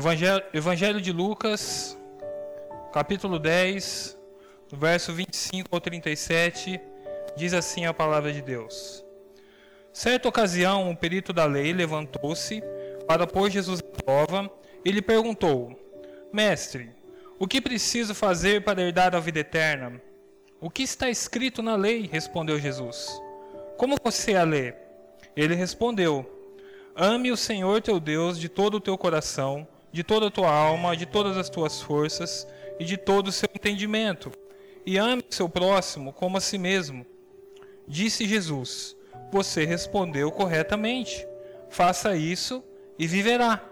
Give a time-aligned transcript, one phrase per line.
[0.00, 1.94] Evangelho, Evangelho de Lucas,
[2.90, 4.16] capítulo 10,
[4.72, 6.80] verso 25 ao 37,
[7.36, 9.04] diz assim a palavra de Deus.
[9.92, 12.62] Certa ocasião, um perito da lei levantou-se
[13.06, 14.50] para pôr Jesus à prova
[14.82, 15.78] e lhe perguntou:
[16.32, 16.88] Mestre,
[17.38, 20.00] o que preciso fazer para herdar a vida eterna?
[20.62, 22.08] O que está escrito na lei?
[22.10, 23.20] respondeu Jesus.
[23.76, 24.72] Como você a lê?
[25.36, 26.24] Ele respondeu:
[26.96, 30.96] Ame o Senhor teu Deus de todo o teu coração, de toda a tua alma,
[30.96, 32.46] de todas as tuas forças
[32.78, 34.30] e de todo o seu entendimento,
[34.86, 37.04] e ame o seu próximo como a si mesmo.
[37.86, 38.96] Disse Jesus:
[39.32, 41.26] Você respondeu corretamente.
[41.68, 42.62] Faça isso
[42.98, 43.64] e viverá.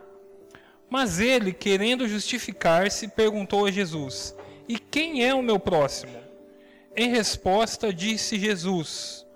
[0.91, 4.35] Mas ele, querendo justificar-se, perguntou a Jesus:
[4.69, 6.19] E quem é o meu próximo?
[6.97, 9.27] Em resposta, disse Jesus: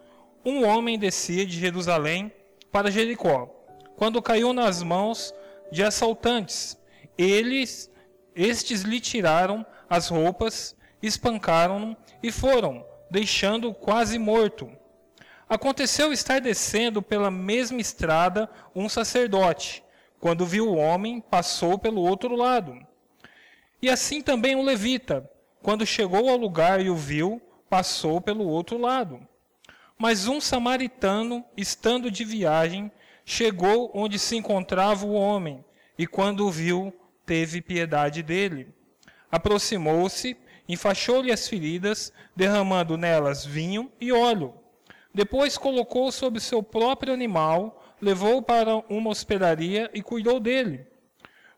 [0.44, 2.32] Um homem descia de Jerusalém
[2.70, 3.48] para Jericó,
[3.96, 5.32] quando caiu nas mãos
[5.70, 6.76] de assaltantes.
[7.16, 7.90] Eles,
[8.34, 14.70] estes lhe tiraram as roupas, espancaram-no e foram, deixando-o quase morto.
[15.48, 19.84] Aconteceu estar descendo pela mesma estrada um sacerdote.
[20.18, 22.78] Quando viu o homem, passou pelo outro lado.
[23.82, 25.28] E assim também um levita,
[25.60, 29.20] quando chegou ao lugar e o viu, passou pelo outro lado.
[29.98, 32.90] Mas um samaritano, estando de viagem,
[33.24, 35.64] chegou onde se encontrava o homem,
[35.98, 36.92] e quando o viu,
[37.32, 38.68] teve piedade dele.
[39.30, 40.36] Aproximou-se,
[40.68, 44.52] enfaixou-lhe as feridas, derramando nelas vinho e óleo.
[45.14, 50.86] Depois colocou sobre seu próprio animal, levou-o para uma hospedaria e cuidou dele.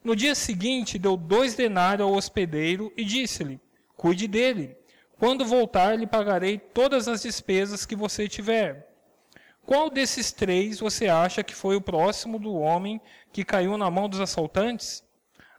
[0.05, 3.61] No dia seguinte, deu dois denários ao hospedeiro e disse-lhe:
[3.97, 4.77] Cuide dele.
[5.19, 8.89] Quando voltar, lhe pagarei todas as despesas que você tiver.
[9.67, 13.01] Qual desses três você acha que foi o próximo do homem
[13.33, 15.02] que caiu na mão dos assaltantes?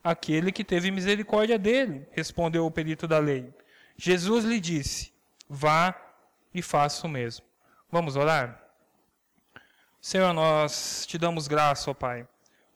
[0.05, 3.51] Aquele que teve misericórdia dele, respondeu o perito da lei.
[3.97, 5.11] Jesus lhe disse:
[5.49, 5.99] Vá
[6.53, 7.43] e faça o mesmo.
[7.91, 8.63] Vamos orar?
[9.99, 12.27] Senhor, nós te damos graça, ó Pai,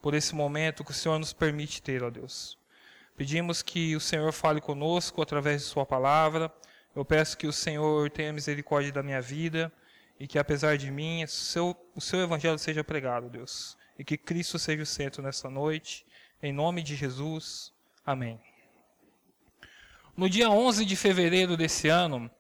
[0.01, 2.57] por esse momento que o Senhor nos permite ter, ó Deus.
[3.15, 6.51] Pedimos que o Senhor fale conosco através de Sua palavra.
[6.95, 9.71] Eu peço que o Senhor tenha misericórdia da minha vida
[10.19, 13.77] e que, apesar de mim, o seu, o seu evangelho seja pregado, Deus.
[13.99, 16.07] E que Cristo seja o centro nesta noite.
[16.41, 17.73] Em nome de Jesus.
[18.05, 18.39] Amém.
[20.15, 22.31] No dia 11 de fevereiro desse ano,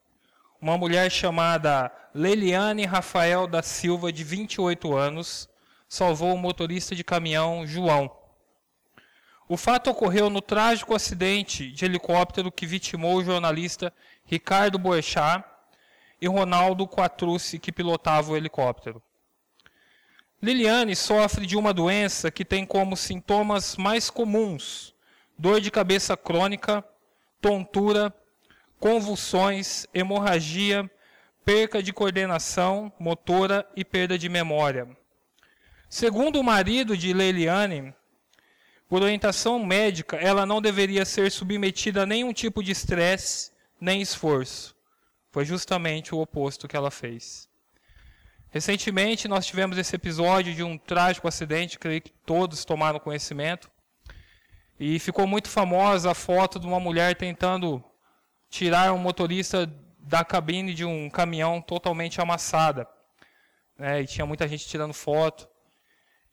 [0.61, 5.49] uma mulher chamada Leliane Rafael da Silva, de 28 anos,
[5.89, 8.09] salvou o motorista de caminhão João.
[9.49, 13.91] O fato ocorreu no trágico acidente de helicóptero que vitimou o jornalista
[14.23, 15.43] Ricardo Boechat
[16.21, 19.03] e Ronaldo Quatrucci, que pilotava o helicóptero.
[20.41, 24.95] Liliane sofre de uma doença que tem como sintomas mais comuns
[25.39, 26.83] dor de cabeça crônica,
[27.41, 28.13] tontura,
[28.77, 30.89] convulsões, hemorragia,
[31.45, 34.87] perca de coordenação motora e perda de memória.
[35.89, 37.93] Segundo o marido de Leiliane,
[38.87, 44.75] por orientação médica, ela não deveria ser submetida a nenhum tipo de estresse nem esforço.
[45.31, 47.48] Foi justamente o oposto que ela fez.
[48.51, 53.69] Recentemente nós tivemos esse episódio de um trágico acidente, creio que todos tomaram conhecimento.
[54.79, 57.83] E ficou muito famosa a foto de uma mulher tentando
[58.49, 62.87] tirar um motorista da cabine de um caminhão totalmente amassada.
[63.77, 65.47] É, e tinha muita gente tirando foto.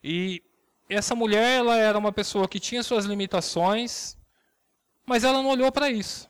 [0.03, 0.41] E
[0.89, 4.17] essa mulher, ela era uma pessoa que tinha suas limitações,
[5.05, 6.29] mas ela não olhou para isso.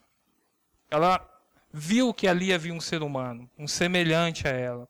[0.91, 1.25] Ela
[1.71, 4.89] viu que ali havia um ser humano, um semelhante a ela.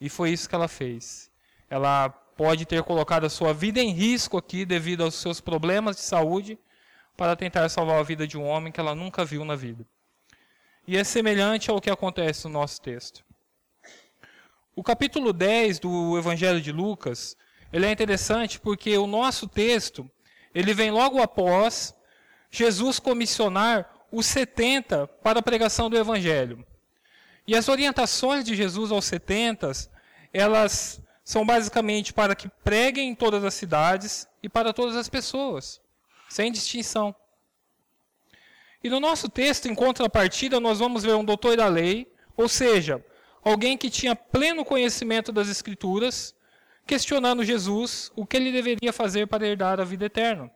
[0.00, 1.30] E foi isso que ela fez.
[1.68, 6.02] Ela pode ter colocado a sua vida em risco aqui devido aos seus problemas de
[6.02, 6.58] saúde
[7.16, 9.86] para tentar salvar a vida de um homem que ela nunca viu na vida.
[10.86, 13.22] E é semelhante ao que acontece no nosso texto.
[14.74, 17.36] O capítulo 10 do Evangelho de Lucas,
[17.70, 20.10] ele é interessante porque o nosso texto,
[20.54, 21.94] ele vem logo após
[22.50, 26.64] Jesus comissionar os 70 para a pregação do Evangelho.
[27.46, 29.72] E as orientações de Jesus aos 70,
[30.32, 35.80] elas são basicamente para que preguem em todas as cidades e para todas as pessoas,
[36.28, 37.14] sem distinção.
[38.82, 43.04] E no nosso texto, em contrapartida, nós vamos ver um doutor da lei, ou seja,
[43.44, 46.34] alguém que tinha pleno conhecimento das Escrituras,
[46.86, 50.50] questionando Jesus o que ele deveria fazer para herdar a vida eterna.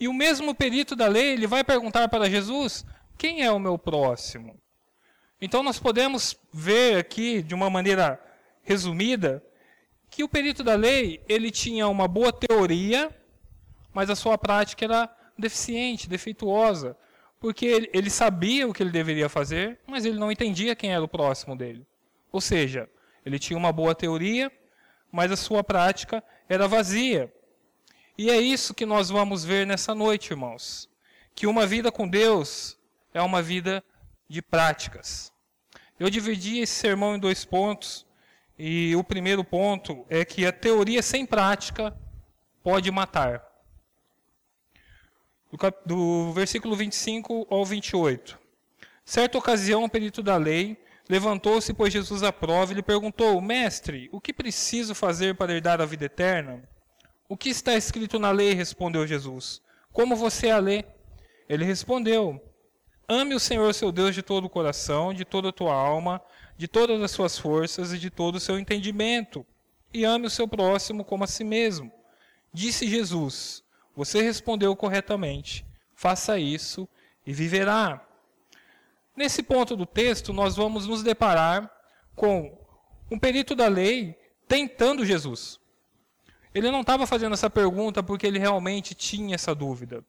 [0.00, 2.84] E o mesmo perito da lei, ele vai perguntar para Jesus:
[3.16, 4.60] quem é o meu próximo?
[5.40, 8.20] Então nós podemos ver aqui, de uma maneira
[8.62, 9.42] resumida,
[10.10, 13.14] que o perito da lei, ele tinha uma boa teoria,
[13.92, 16.96] mas a sua prática era deficiente, defeituosa,
[17.38, 21.04] porque ele, ele sabia o que ele deveria fazer, mas ele não entendia quem era
[21.04, 21.86] o próximo dele.
[22.32, 22.88] Ou seja,
[23.24, 24.50] ele tinha uma boa teoria,
[25.12, 27.32] mas a sua prática era vazia.
[28.16, 30.88] E é isso que nós vamos ver nessa noite, irmãos.
[31.34, 32.78] Que uma vida com Deus
[33.12, 33.84] é uma vida
[34.28, 35.32] de práticas.
[35.98, 38.06] Eu dividi esse sermão em dois pontos,
[38.58, 41.96] e o primeiro ponto é que a teoria sem prática
[42.62, 43.44] pode matar.
[45.50, 48.38] Do, do versículo 25 ao 28.
[49.04, 50.76] Certa ocasião, o perito da lei
[51.08, 55.80] levantou-se, pôs Jesus à prova e lhe perguntou: Mestre, o que preciso fazer para herdar
[55.80, 56.68] a vida eterna?
[57.28, 58.52] O que está escrito na lei?
[58.52, 59.62] respondeu Jesus.
[59.92, 60.84] Como você a lê?
[61.48, 62.40] Ele respondeu:
[63.08, 66.20] Ame o Senhor seu Deus de todo o coração, de toda a tua alma,
[66.56, 69.46] de todas as suas forças e de todo o seu entendimento,
[69.94, 71.92] e ame o seu próximo como a si mesmo.
[72.52, 73.62] Disse Jesus:
[73.94, 75.64] Você respondeu corretamente.
[75.94, 76.88] Faça isso
[77.24, 78.04] e viverá.
[79.16, 81.70] Nesse ponto do texto, nós vamos nos deparar
[82.14, 82.58] com
[83.10, 84.18] um perito da lei
[84.48, 85.60] tentando Jesus.
[86.54, 90.04] Ele não estava fazendo essa pergunta porque ele realmente tinha essa dúvida.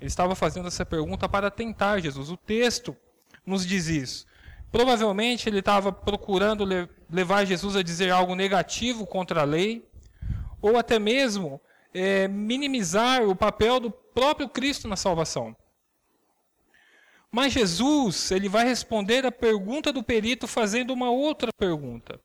[0.00, 2.30] Ele estava fazendo essa pergunta para tentar Jesus.
[2.30, 2.96] O texto
[3.44, 4.26] nos diz isso.
[4.70, 6.64] Provavelmente ele estava procurando
[7.10, 9.88] levar Jesus a dizer algo negativo contra a lei,
[10.60, 11.60] ou até mesmo
[11.94, 15.56] é, minimizar o papel do próprio Cristo na salvação.
[17.30, 22.20] Mas Jesus, ele vai responder a pergunta do perito fazendo uma outra pergunta.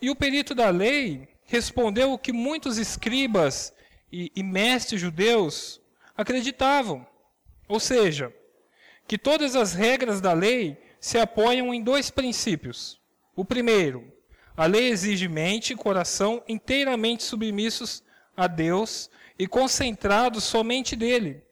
[0.00, 3.72] E o perito da lei respondeu o que muitos escribas
[4.12, 5.80] e, e mestres judeus
[6.18, 7.06] acreditavam.
[7.68, 8.34] Ou seja,
[9.06, 13.00] que todas as regras da lei se apoiam em dois princípios.
[13.36, 14.12] O primeiro,
[14.56, 18.02] a lei exige mente e coração inteiramente submissos
[18.36, 21.42] a Deus e concentrados somente dele,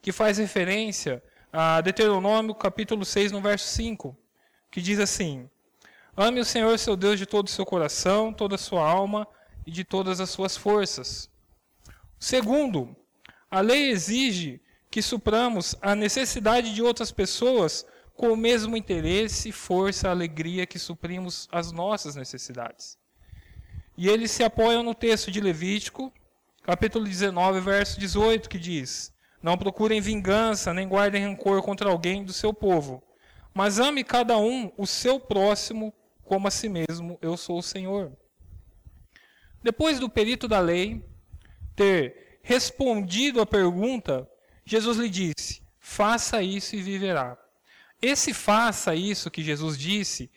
[0.00, 1.20] que faz referência
[1.52, 4.16] a Deuteronômio capítulo 6, no verso 5,
[4.70, 5.50] que diz assim:
[6.16, 9.26] Ame o Senhor seu Deus de todo o seu coração, toda a sua alma
[9.66, 11.28] e de todas as suas forças.
[12.18, 12.96] Segundo,
[13.52, 17.84] a lei exige que supramos a necessidade de outras pessoas
[18.16, 22.96] com o mesmo interesse, força, alegria que suprimos as nossas necessidades.
[23.94, 26.10] E eles se apoiam no texto de Levítico,
[26.62, 29.12] capítulo 19, verso 18, que diz:
[29.42, 33.02] Não procurem vingança, nem guardem rancor contra alguém do seu povo,
[33.52, 35.92] mas ame cada um o seu próximo
[36.24, 38.16] como a si mesmo, eu sou o Senhor.
[39.62, 41.04] Depois do perito da lei
[41.76, 44.28] ter respondido a pergunta,
[44.64, 47.38] Jesus lhe disse: faça isso e viverá.
[48.00, 50.30] Esse faça isso que Jesus disse,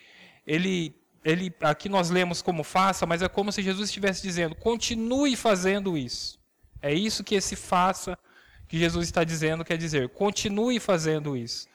[0.46, 5.36] ele, ele, aqui nós lemos como faça, mas é como se Jesus estivesse dizendo: continue
[5.36, 6.40] fazendo isso.
[6.82, 8.18] É isso que esse faça
[8.68, 11.68] que Jesus está dizendo quer dizer: continue fazendo isso.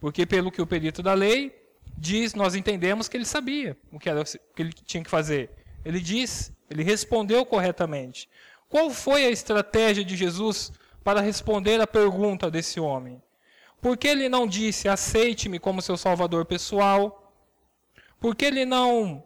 [0.00, 1.54] Porque, pelo que o perito da lei
[1.96, 5.50] diz, nós entendemos que ele sabia o que, era, o que ele tinha que fazer.
[5.84, 8.28] Ele disse, ele respondeu corretamente.
[8.68, 10.72] Qual foi a estratégia de Jesus
[11.02, 13.22] para responder à pergunta desse homem?
[13.80, 17.32] Por que ele não disse aceite-me como seu salvador pessoal?
[18.20, 19.24] Por que ele não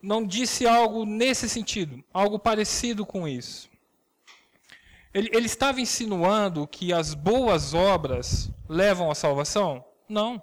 [0.00, 3.68] não disse algo nesse sentido, algo parecido com isso?
[5.12, 9.84] Ele, ele estava insinuando que as boas obras levam à salvação?
[10.08, 10.42] Não.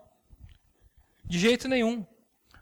[1.23, 2.05] De jeito nenhum.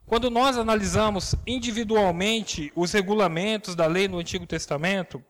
[0.06, 5.24] Quando nós analisamos individualmente os regulamentos da lei no Antigo Testamento,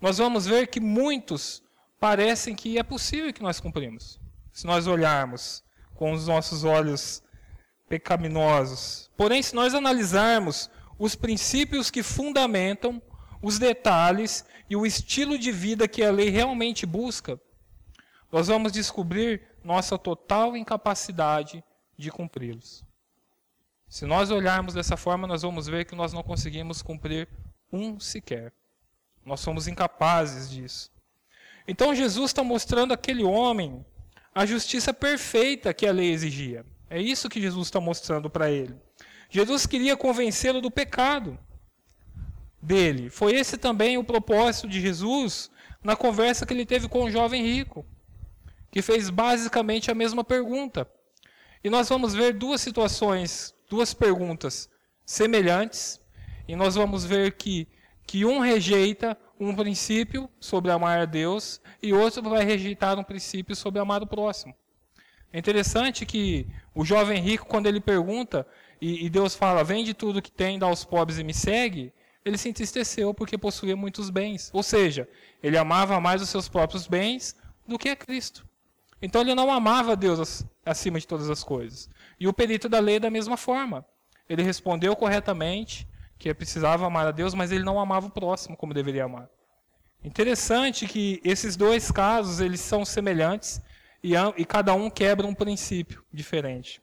[0.00, 1.62] nós vamos ver que muitos
[1.98, 4.20] parecem que é possível que nós cumprimos.
[4.52, 7.22] Se nós olharmos com os nossos olhos
[7.88, 9.10] pecaminosos.
[9.16, 13.00] Porém, se nós analisarmos os princípios que fundamentam
[13.42, 17.40] os detalhes e o estilo de vida que a lei realmente busca,
[18.32, 21.62] nós vamos descobrir nossa total incapacidade
[21.96, 22.84] de cumpri-los.
[23.88, 27.28] Se nós olharmos dessa forma, nós vamos ver que nós não conseguimos cumprir
[27.72, 28.52] um sequer.
[29.24, 30.90] Nós somos incapazes disso.
[31.66, 33.84] Então Jesus está mostrando àquele homem
[34.34, 36.66] a justiça perfeita que a lei exigia.
[36.90, 38.74] É isso que Jesus está mostrando para ele.
[39.30, 41.38] Jesus queria convencê-lo do pecado
[42.60, 43.10] dele.
[43.10, 45.50] Foi esse também o propósito de Jesus
[45.82, 47.84] na conversa que ele teve com o jovem rico,
[48.70, 50.88] que fez basicamente a mesma pergunta.
[51.62, 54.68] E nós vamos ver duas situações, duas perguntas
[55.04, 56.00] semelhantes,
[56.46, 57.68] e nós vamos ver que
[58.14, 63.56] que um rejeita um princípio sobre amar a Deus e outro vai rejeitar um princípio
[63.56, 64.54] sobre amar o próximo.
[65.32, 68.46] É interessante que o jovem rico, quando ele pergunta,
[68.80, 71.92] e, e Deus fala, vende tudo que tem, dá aos pobres e me segue,
[72.24, 74.48] ele se entristeceu porque possuía muitos bens.
[74.52, 75.08] Ou seja,
[75.42, 77.34] ele amava mais os seus próprios bens
[77.66, 78.46] do que a Cristo.
[79.02, 81.90] Então ele não amava Deus acima de todas as coisas.
[82.20, 83.84] E o perito da lei da mesma forma.
[84.28, 85.88] Ele respondeu corretamente
[86.24, 89.28] que precisava amar a Deus, mas ele não amava o próximo como deveria amar.
[90.02, 93.60] Interessante que esses dois casos eles são semelhantes
[94.02, 96.80] e, e cada um quebra um princípio diferente.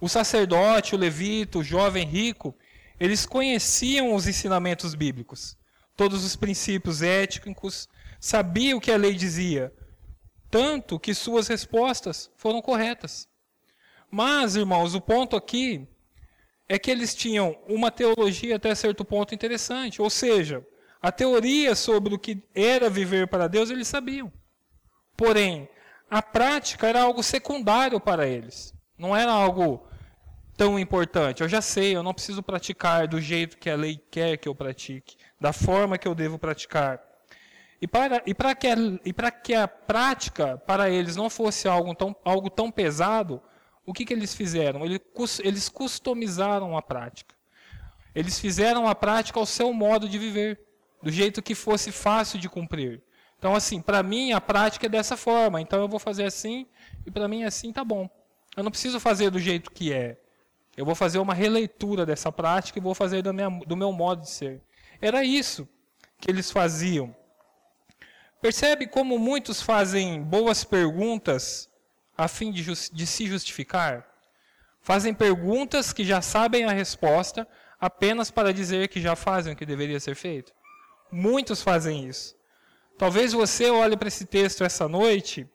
[0.00, 2.56] O sacerdote, o levita, o jovem rico,
[2.98, 5.56] eles conheciam os ensinamentos bíblicos,
[5.96, 9.72] todos os princípios éticos, sabiam o que a lei dizia,
[10.50, 13.28] tanto que suas respostas foram corretas.
[14.10, 15.86] Mas, irmãos, o ponto aqui
[16.72, 20.66] é que eles tinham uma teologia até certo ponto interessante, ou seja,
[21.02, 24.32] a teoria sobre o que era viver para Deus eles sabiam.
[25.14, 25.68] Porém,
[26.08, 28.72] a prática era algo secundário para eles.
[28.96, 29.86] Não era algo
[30.56, 31.42] tão importante.
[31.42, 34.54] Eu já sei, eu não preciso praticar do jeito que a lei quer que eu
[34.54, 37.02] pratique, da forma que eu devo praticar.
[37.82, 41.68] E para, e para, que, a, e para que a prática para eles não fosse
[41.68, 43.42] algo tão, algo tão pesado,
[43.84, 44.82] o que, que eles fizeram?
[44.84, 47.34] Eles, customizaram a prática.
[48.14, 50.60] Eles fizeram a prática ao seu modo de viver,
[51.02, 53.02] do jeito que fosse fácil de cumprir.
[53.38, 56.66] Então, assim, para mim a prática é dessa forma, então eu vou fazer assim,
[57.04, 58.08] e para mim assim tá bom.
[58.56, 60.16] Eu não preciso fazer do jeito que é.
[60.76, 64.22] Eu vou fazer uma releitura dessa prática e vou fazer do, minha, do meu modo
[64.22, 64.62] de ser.
[65.00, 65.68] Era isso
[66.20, 67.14] que eles faziam.
[68.40, 71.68] Percebe como muitos fazem boas perguntas
[72.16, 74.06] a fim de, de se justificar?
[74.80, 77.46] Fazem perguntas que já sabem a resposta
[77.80, 80.52] apenas para dizer que já fazem o que deveria ser feito?
[81.10, 82.36] Muitos fazem isso.
[82.98, 85.48] Talvez você olhe para esse texto essa noite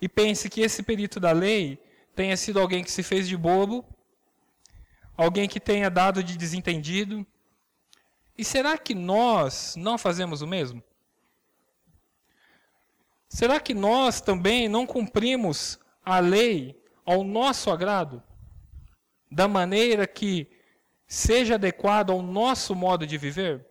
[0.00, 1.82] e pense que esse perito da lei
[2.14, 3.84] tenha sido alguém que se fez de bobo
[5.18, 7.26] Alguém que tenha dado de desentendido?
[8.38, 10.80] E será que nós não fazemos o mesmo?
[13.28, 15.76] Será que nós também não cumprimos
[16.08, 18.22] a lei ao nosso agrado?
[19.30, 20.48] Da maneira que
[21.06, 23.66] seja adequado ao nosso modo de viver?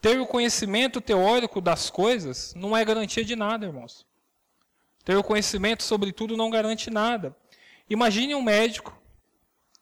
[0.00, 4.06] Ter o conhecimento teórico das coisas não é garantia de nada, irmãos.
[5.02, 7.34] Ter o conhecimento sobre tudo não garante nada.
[7.88, 9.00] Imagine um médico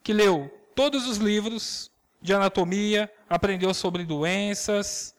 [0.02, 5.14] que leu todos os livros de anatomia, aprendeu sobre doenças,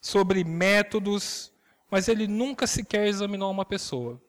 [0.00, 1.50] sobre métodos,
[1.90, 4.20] mas ele nunca sequer examinou uma pessoa.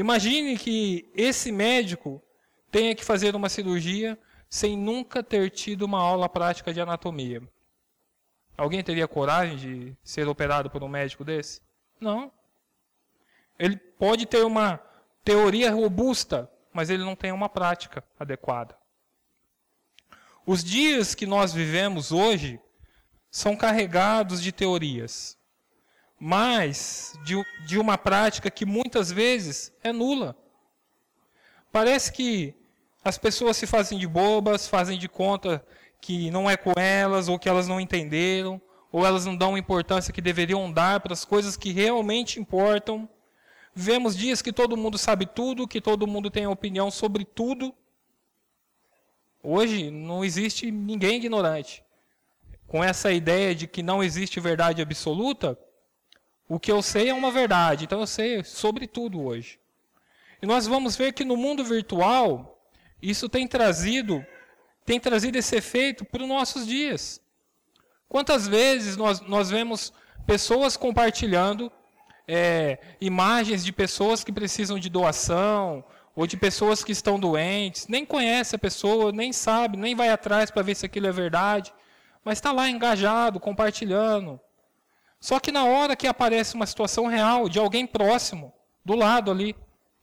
[0.00, 2.22] Imagine que esse médico
[2.70, 7.42] tenha que fazer uma cirurgia sem nunca ter tido uma aula prática de anatomia.
[8.56, 11.60] Alguém teria coragem de ser operado por um médico desse?
[12.00, 12.32] Não.
[13.58, 14.80] Ele pode ter uma
[15.22, 18.74] teoria robusta, mas ele não tem uma prática adequada.
[20.46, 22.58] Os dias que nós vivemos hoje
[23.30, 25.36] são carregados de teorias,
[26.20, 30.36] mas de, de uma prática que muitas vezes é nula.
[31.72, 32.54] Parece que
[33.02, 35.64] as pessoas se fazem de bobas, fazem de conta
[35.98, 38.60] que não é com elas, ou que elas não entenderam,
[38.92, 43.08] ou elas não dão a importância que deveriam dar para as coisas que realmente importam.
[43.74, 47.74] Vemos dias que todo mundo sabe tudo, que todo mundo tem opinião sobre tudo.
[49.42, 51.82] Hoje não existe ninguém ignorante.
[52.66, 55.58] Com essa ideia de que não existe verdade absoluta,
[56.50, 59.60] o que eu sei é uma verdade, então eu sei sobre tudo hoje.
[60.42, 62.60] E nós vamos ver que no mundo virtual,
[63.00, 64.26] isso tem trazido,
[64.84, 67.20] tem trazido esse efeito para os nossos dias.
[68.08, 69.92] Quantas vezes nós, nós vemos
[70.26, 71.70] pessoas compartilhando
[72.26, 75.84] é, imagens de pessoas que precisam de doação,
[76.16, 80.50] ou de pessoas que estão doentes, nem conhece a pessoa, nem sabe, nem vai atrás
[80.50, 81.72] para ver se aquilo é verdade,
[82.24, 84.40] mas está lá engajado, compartilhando.
[85.20, 89.54] Só que na hora que aparece uma situação real de alguém próximo, do lado ali,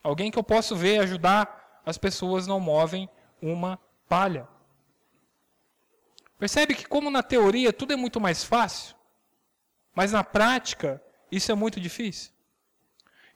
[0.04, 3.10] alguém que eu posso ver, ajudar, as pessoas não movem
[3.42, 4.48] uma palha.
[6.38, 8.96] Percebe que, como na teoria tudo é muito mais fácil,
[9.96, 12.32] mas na prática isso é muito difícil.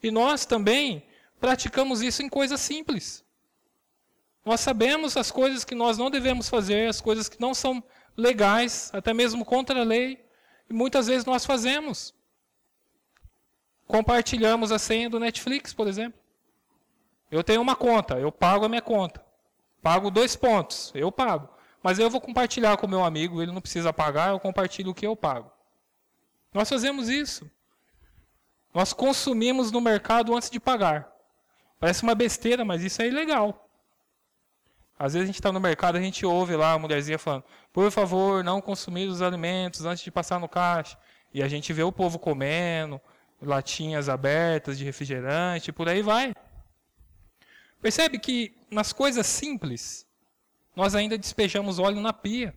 [0.00, 1.04] E nós também
[1.40, 3.24] praticamos isso em coisas simples.
[4.44, 7.82] Nós sabemos as coisas que nós não devemos fazer, as coisas que não são
[8.16, 10.24] legais, até mesmo contra a lei,
[10.68, 12.14] e muitas vezes nós fazemos.
[13.86, 16.18] Compartilhamos a senha do Netflix, por exemplo.
[17.30, 19.24] Eu tenho uma conta, eu pago a minha conta.
[19.82, 21.48] Pago dois pontos, eu pago.
[21.82, 24.94] Mas eu vou compartilhar com o meu amigo, ele não precisa pagar, eu compartilho o
[24.94, 25.50] que eu pago.
[26.54, 27.50] Nós fazemos isso.
[28.72, 31.10] Nós consumimos no mercado antes de pagar.
[31.80, 33.61] Parece uma besteira, mas isso é ilegal.
[35.02, 37.42] Às vezes a gente está no mercado, a gente ouve lá a mulherzinha falando,
[37.72, 40.96] por favor, não consumir os alimentos antes de passar no caixa.
[41.34, 43.00] E a gente vê o povo comendo,
[43.40, 46.32] latinhas abertas de refrigerante, por aí vai.
[47.80, 50.06] Percebe que nas coisas simples,
[50.76, 52.54] nós ainda despejamos óleo na pia.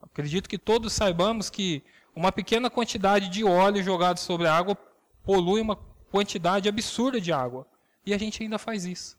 [0.00, 1.82] Acredito que todos saibamos que
[2.14, 4.76] uma pequena quantidade de óleo jogado sobre a água
[5.24, 5.74] polui uma
[6.08, 7.66] quantidade absurda de água.
[8.06, 9.17] E a gente ainda faz isso.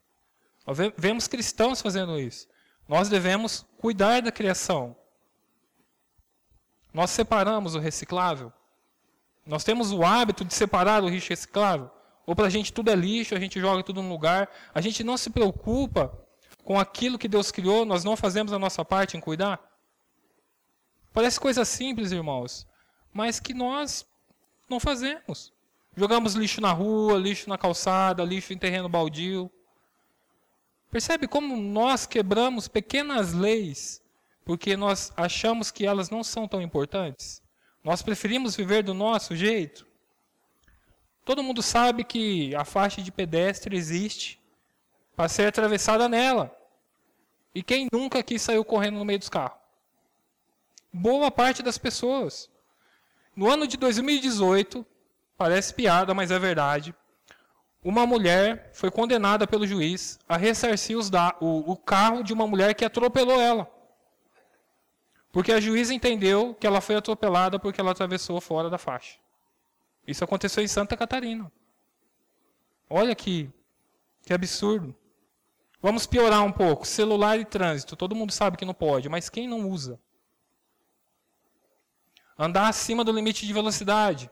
[0.65, 2.47] Nós vemos cristãos fazendo isso.
[2.87, 4.95] Nós devemos cuidar da criação.
[6.93, 8.51] Nós separamos o reciclável.
[9.45, 11.89] Nós temos o hábito de separar o lixo reciclável.
[12.25, 14.49] Ou para a gente tudo é lixo, a gente joga tudo no lugar.
[14.73, 16.11] A gente não se preocupa
[16.63, 19.59] com aquilo que Deus criou, nós não fazemos a nossa parte em cuidar.
[21.11, 22.67] Parece coisa simples, irmãos,
[23.11, 24.05] mas que nós
[24.69, 25.51] não fazemos.
[25.95, 29.51] Jogamos lixo na rua, lixo na calçada, lixo em terreno baldio.
[30.91, 34.01] Percebe como nós quebramos pequenas leis
[34.43, 37.41] porque nós achamos que elas não são tão importantes?
[37.83, 39.85] Nós preferimos viver do nosso jeito?
[41.23, 44.41] Todo mundo sabe que a faixa de pedestre existe
[45.15, 46.51] para ser atravessada nela.
[47.53, 49.59] E quem nunca aqui saiu correndo no meio dos carros?
[50.91, 52.49] Boa parte das pessoas.
[53.35, 54.83] No ano de 2018,
[55.37, 56.95] parece piada, mas é verdade,
[57.83, 62.73] uma mulher foi condenada pelo juiz a ressarcir da, o, o carro de uma mulher
[62.73, 63.69] que atropelou ela.
[65.31, 69.17] Porque a juíza entendeu que ela foi atropelada porque ela atravessou fora da faixa.
[70.05, 71.51] Isso aconteceu em Santa Catarina.
[72.89, 73.49] Olha que,
[74.25, 74.95] que absurdo.
[75.81, 76.85] Vamos piorar um pouco.
[76.85, 77.95] Celular e trânsito.
[77.95, 79.99] Todo mundo sabe que não pode, mas quem não usa?
[82.37, 84.29] Andar acima do limite de velocidade.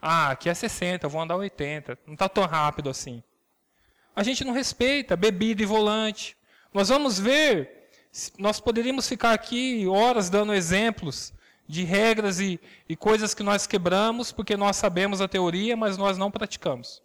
[0.00, 1.98] Ah, aqui é 60, eu vou andar 80.
[2.06, 3.22] Não está tão rápido assim.
[4.14, 6.36] A gente não respeita bebida e volante.
[6.72, 7.90] Nós vamos ver,
[8.38, 11.32] nós poderíamos ficar aqui horas dando exemplos
[11.68, 12.58] de regras e,
[12.88, 17.02] e coisas que nós quebramos porque nós sabemos a teoria, mas nós não praticamos.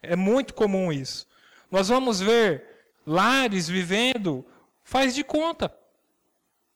[0.00, 1.26] É muito comum isso.
[1.70, 2.64] Nós vamos ver
[3.04, 4.46] lares vivendo
[4.84, 5.74] faz de conta.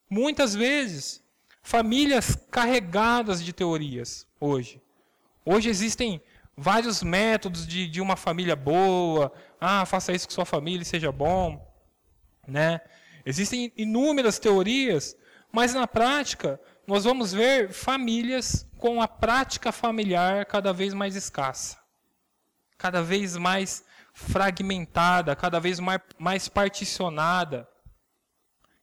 [0.09, 1.23] Muitas vezes,
[1.63, 4.82] famílias carregadas de teorias hoje.
[5.45, 6.21] Hoje existem
[6.55, 9.31] vários métodos de, de uma família boa.
[9.59, 11.73] Ah, faça isso com sua família e seja bom.
[12.47, 12.79] Né?
[13.25, 15.15] Existem inúmeras teorias,
[15.51, 21.77] mas na prática nós vamos ver famílias com a prática familiar cada vez mais escassa,
[22.77, 27.67] cada vez mais fragmentada, cada vez mais, mais particionada.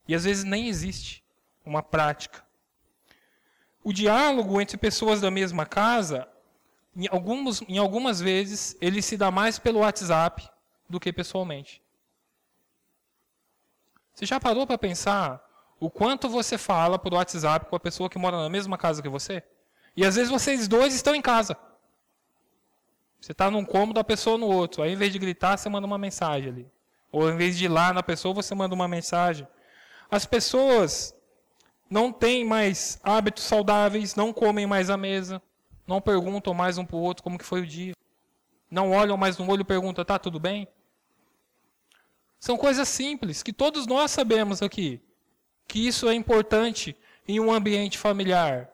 [0.07, 1.23] E às vezes nem existe
[1.63, 2.43] uma prática.
[3.83, 6.27] O diálogo entre pessoas da mesma casa
[6.95, 10.49] em, alguns, em algumas vezes, ele se dá mais pelo WhatsApp
[10.89, 11.81] do que pessoalmente.
[14.13, 15.41] Você já parou para pensar
[15.79, 19.09] o quanto você fala por WhatsApp com a pessoa que mora na mesma casa que
[19.09, 19.43] você?
[19.95, 21.57] E às vezes vocês dois estão em casa.
[23.19, 24.81] Você está num cômodo, a pessoa no outro.
[24.81, 26.71] Aí, em vez de gritar, você manda uma mensagem ali.
[27.11, 29.47] Ou, em vez de ir lá na pessoa, você manda uma mensagem.
[30.09, 31.15] As pessoas
[31.89, 35.41] não têm mais hábitos saudáveis, não comem mais à mesa.
[35.91, 37.91] Não perguntam mais um para o outro como que foi o dia.
[38.69, 40.65] Não olham mais no olho e perguntam, tá tudo bem?
[42.39, 45.01] São coisas simples que todos nós sabemos aqui.
[45.67, 46.95] Que isso é importante
[47.27, 48.69] em um ambiente familiar.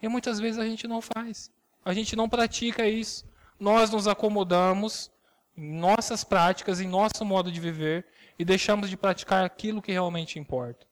[0.00, 1.50] E muitas vezes a gente não faz.
[1.84, 3.26] A gente não pratica isso.
[3.60, 5.10] Nós nos acomodamos
[5.54, 8.06] em nossas práticas, em nosso modo de viver
[8.38, 10.86] e deixamos de praticar aquilo que realmente importa.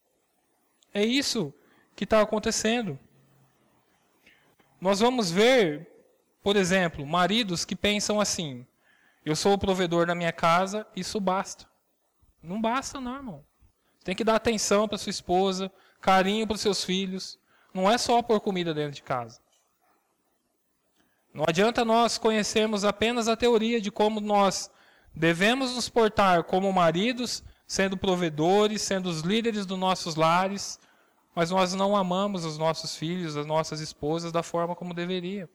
[0.92, 1.54] É isso
[1.96, 2.98] que está acontecendo.
[4.80, 5.88] Nós vamos ver,
[6.42, 8.66] por exemplo, maridos que pensam assim:
[9.24, 11.66] eu sou o provedor da minha casa, isso basta.
[12.42, 13.44] Não basta, não, irmão.
[14.02, 17.38] Tem que dar atenção para sua esposa, carinho para os seus filhos.
[17.74, 19.40] Não é só pôr comida dentro de casa.
[21.32, 24.70] Não adianta nós conhecermos apenas a teoria de como nós
[25.14, 30.80] devemos nos portar como maridos, sendo provedores, sendo os líderes dos nossos lares,
[31.34, 35.48] mas nós não amamos os nossos filhos, as nossas esposas da forma como deveria.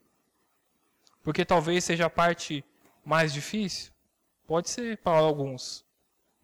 [1.23, 2.63] Porque talvez seja a parte
[3.03, 3.91] mais difícil.
[4.47, 5.83] Pode ser para alguns,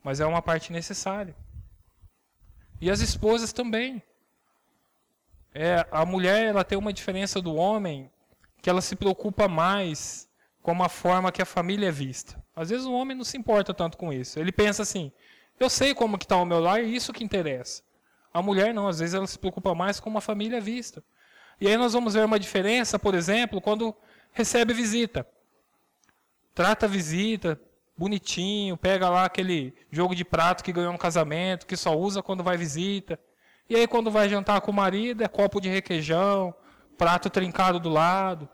[0.03, 1.35] mas é uma parte necessária.
[2.79, 4.01] E as esposas também.
[5.53, 8.09] É, a mulher ela tem uma diferença do homem
[8.61, 10.29] que ela se preocupa mais
[10.61, 12.41] com a forma que a família é vista.
[12.55, 14.39] Às vezes o homem não se importa tanto com isso.
[14.39, 15.11] Ele pensa assim:
[15.59, 17.83] eu sei como que está o meu lar e isso que interessa.
[18.33, 21.03] A mulher não, às vezes ela se preocupa mais com uma família vista.
[21.59, 23.95] E aí nós vamos ver uma diferença, por exemplo, quando
[24.31, 25.27] recebe visita.
[26.53, 27.59] Trata a visita
[27.97, 32.43] bonitinho, pega lá aquele jogo de prato que ganhou no casamento, que só usa quando
[32.43, 33.19] vai visita.
[33.69, 36.53] E aí quando vai jantar com o marido, é copo de requeijão,
[36.97, 38.49] prato trincado do lado.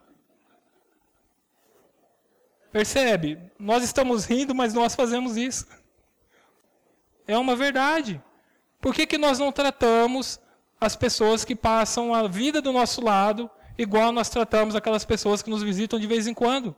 [2.71, 3.39] Percebe?
[3.57, 5.65] Nós estamos rindo, mas nós fazemos isso.
[7.25, 8.21] É uma verdade.
[8.79, 10.39] Por que, que nós não tratamos
[10.79, 15.49] as pessoas que passam a vida do nosso lado igual nós tratamos aquelas pessoas que
[15.49, 16.75] nos visitam de vez em quando?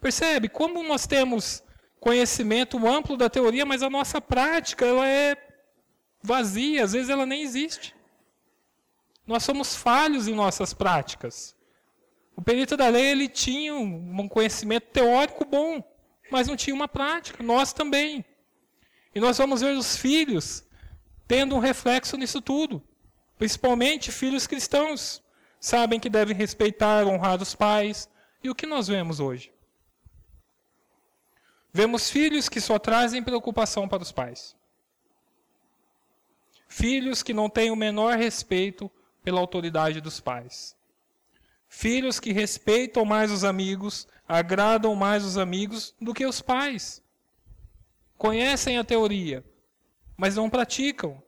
[0.00, 0.48] Percebe?
[0.48, 1.62] Como nós temos
[2.00, 5.36] conhecimento amplo da teoria, mas a nossa prática ela é
[6.20, 7.94] vazia, às vezes ela nem existe.
[9.26, 11.54] Nós somos falhos em nossas práticas.
[12.36, 15.82] O perito da lei ele tinha um conhecimento teórico bom,
[16.30, 17.42] mas não tinha uma prática.
[17.42, 18.24] Nós também.
[19.14, 20.64] E nós vamos ver os filhos
[21.26, 22.82] tendo um reflexo nisso tudo.
[23.38, 25.22] Principalmente filhos cristãos.
[25.60, 28.08] Sabem que devem respeitar, honrar os pais.
[28.42, 29.52] E o que nós vemos hoje?
[31.72, 34.54] Vemos filhos que só trazem preocupação para os pais.
[36.68, 38.90] Filhos que não têm o menor respeito
[39.22, 40.76] pela autoridade dos pais.
[41.68, 47.02] Filhos que respeitam mais os amigos, agradam mais os amigos do que os pais.
[48.22, 49.44] Conhecem a teoria,
[50.16, 51.20] mas não praticam.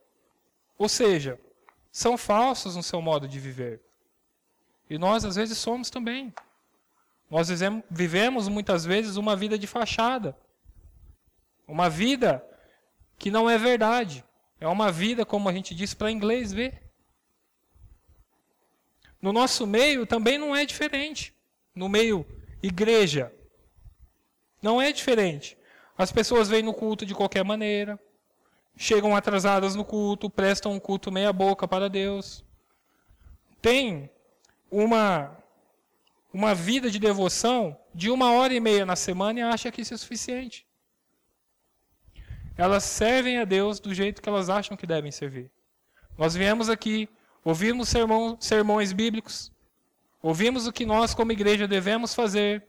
[0.77, 1.37] Ou seja,
[1.91, 3.81] são falsos no seu modo de viver.
[4.89, 6.33] E nós, às vezes, somos também.
[7.29, 7.49] Nós
[7.91, 10.37] vivemos muitas vezes uma vida de fachada.
[11.67, 12.41] Uma vida
[13.17, 14.23] que não é verdade.
[14.57, 16.81] É uma vida, como a gente diz para inglês ver.
[19.21, 21.35] No nosso meio também não é diferente.
[21.75, 22.25] No meio
[22.63, 23.33] igreja,
[24.61, 25.57] não é diferente.
[25.97, 27.99] As pessoas vêm no culto de qualquer maneira,
[28.75, 32.43] chegam atrasadas no culto, prestam um culto meia boca para Deus.
[33.61, 34.09] Tem
[34.69, 35.37] uma
[36.33, 39.93] uma vida de devoção de uma hora e meia na semana e acha que isso
[39.93, 40.67] é suficiente.
[42.57, 45.49] Elas servem a Deus do jeito que elas acham que devem servir.
[46.17, 47.07] Nós viemos aqui
[47.45, 49.51] Ouvimos sermão, sermões bíblicos,
[50.19, 52.65] ouvimos o que nós, como igreja, devemos fazer,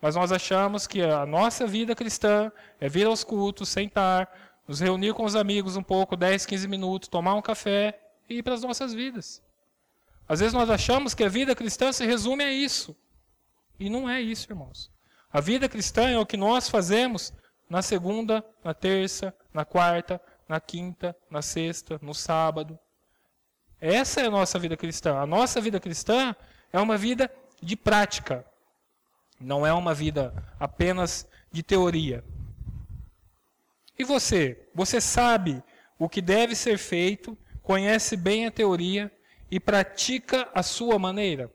[0.00, 4.30] mas nós achamos que a nossa vida cristã é vir aos cultos, sentar,
[4.66, 8.42] nos reunir com os amigos um pouco, 10, 15 minutos, tomar um café e ir
[8.42, 9.42] para as nossas vidas.
[10.28, 12.96] Às vezes nós achamos que a vida cristã se resume a isso.
[13.78, 14.90] E não é isso, irmãos.
[15.32, 17.32] A vida cristã é o que nós fazemos
[17.68, 22.78] na segunda, na terça, na quarta, na quinta, na sexta, no sábado.
[23.80, 25.18] Essa é a nossa vida cristã.
[25.18, 26.34] A nossa vida cristã
[26.72, 27.30] é uma vida
[27.62, 28.44] de prática.
[29.40, 32.24] Não é uma vida apenas de teoria.
[33.98, 34.68] E você?
[34.74, 35.62] Você sabe
[35.98, 39.10] o que deve ser feito, conhece bem a teoria
[39.50, 41.50] e pratica a sua maneira?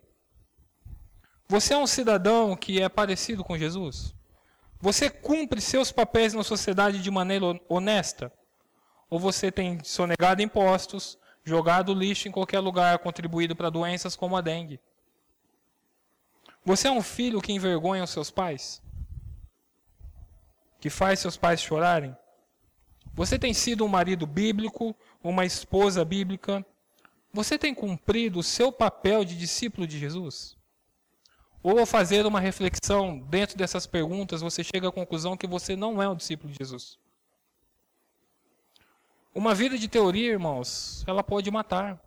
[1.48, 4.16] Você é um cidadão que é parecido com Jesus?
[4.80, 8.32] Você cumpre seus papéis na sociedade de maneira honesta?
[9.10, 14.42] Ou você tem sonegado impostos, jogado lixo em qualquer lugar, contribuído para doenças como a
[14.42, 14.80] dengue.
[16.64, 18.82] Você é um filho que envergonha os seus pais?
[20.80, 22.16] Que faz seus pais chorarem?
[23.14, 26.66] Você tem sido um marido bíblico, uma esposa bíblica?
[27.34, 30.56] Você tem cumprido o seu papel de discípulo de Jesus?
[31.64, 36.02] Ou ao fazer uma reflexão dentro dessas perguntas, você chega à conclusão que você não
[36.02, 36.98] é um discípulo de Jesus?
[39.34, 42.00] Uma vida de teoria, irmãos, ela pode matar.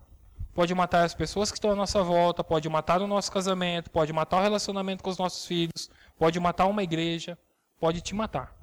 [0.54, 4.12] Pode matar as pessoas que estão à nossa volta, pode matar o nosso casamento, pode
[4.12, 7.36] matar o relacionamento com os nossos filhos, pode matar uma igreja,
[7.80, 8.54] pode te matar.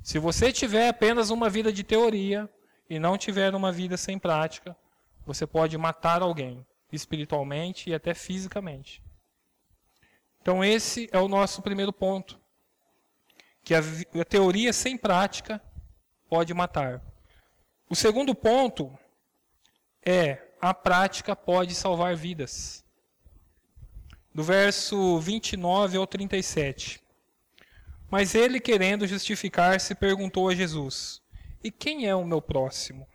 [0.00, 2.48] Se você tiver apenas uma vida de teoria
[2.88, 4.76] e não tiver uma vida sem prática,
[5.26, 9.02] você pode matar alguém, espiritualmente e até fisicamente.
[10.40, 12.40] Então, esse é o nosso primeiro ponto.
[13.62, 15.60] Que a, a teoria sem prática
[16.28, 17.02] pode matar.
[17.90, 18.96] O segundo ponto
[20.08, 22.82] é a prática pode salvar vidas.
[24.34, 27.00] Do verso 29 ao 37.
[28.10, 31.20] Mas ele, querendo justificar-se, perguntou a Jesus:
[31.62, 33.06] E quem é o meu próximo?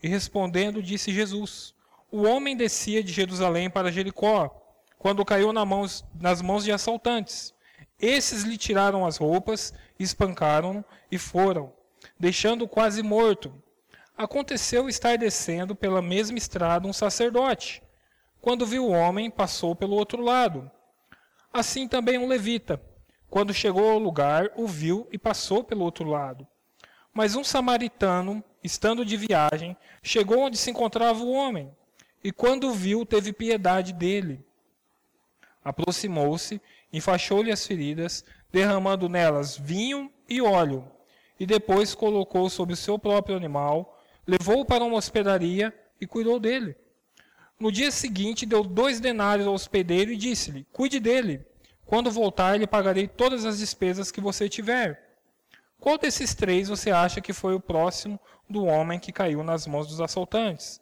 [0.00, 1.74] E respondendo, disse Jesus:
[2.10, 4.54] O homem descia de Jerusalém para Jericó,
[4.98, 7.52] quando caiu nas mãos de assaltantes.
[7.98, 11.72] Esses lhe tiraram as roupas, espancaram-no e foram
[12.18, 13.52] deixando-o quase morto.
[14.16, 17.82] Aconteceu estar descendo pela mesma estrada um sacerdote.
[18.40, 20.70] Quando viu o homem, passou pelo outro lado.
[21.52, 22.80] Assim também um levita.
[23.28, 26.46] Quando chegou ao lugar, o viu e passou pelo outro lado.
[27.12, 31.70] Mas um samaritano, estando de viagem, chegou onde se encontrava o homem,
[32.22, 34.44] e quando o viu, teve piedade dele.
[35.62, 36.60] Aproximou-se,
[36.92, 40.90] enfaixou-lhe as feridas, derramando nelas vinho e óleo,
[41.38, 43.95] e depois colocou sobre o seu próprio animal,
[44.26, 46.76] levou-o para uma hospedaria e cuidou dele.
[47.58, 51.46] No dia seguinte, deu dois denários ao hospedeiro e disse-lhe: Cuide dele.
[51.86, 55.06] Quando voltar, lhe pagarei todas as despesas que você tiver.
[55.78, 59.86] Qual desses três você acha que foi o próximo do homem que caiu nas mãos
[59.86, 60.80] dos assaltantes?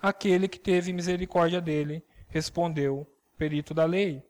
[0.00, 3.06] Aquele que teve misericórdia dele, respondeu o
[3.36, 4.22] perito da lei.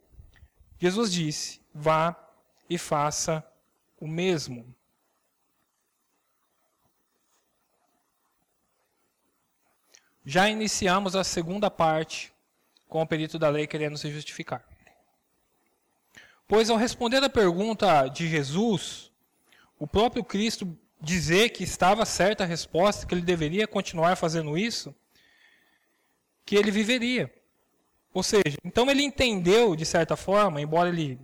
[0.78, 2.14] Jesus disse: Vá
[2.68, 3.42] e faça
[3.98, 4.75] o mesmo.
[10.28, 12.32] Já iniciamos a segunda parte
[12.88, 14.64] com o perito da lei querendo se justificar.
[16.48, 19.12] Pois ao responder a pergunta de Jesus,
[19.78, 24.92] o próprio Cristo dizer que estava certa a resposta, que ele deveria continuar fazendo isso,
[26.44, 27.32] que ele viveria.
[28.12, 31.20] Ou seja, então ele entendeu, de certa forma, embora ele,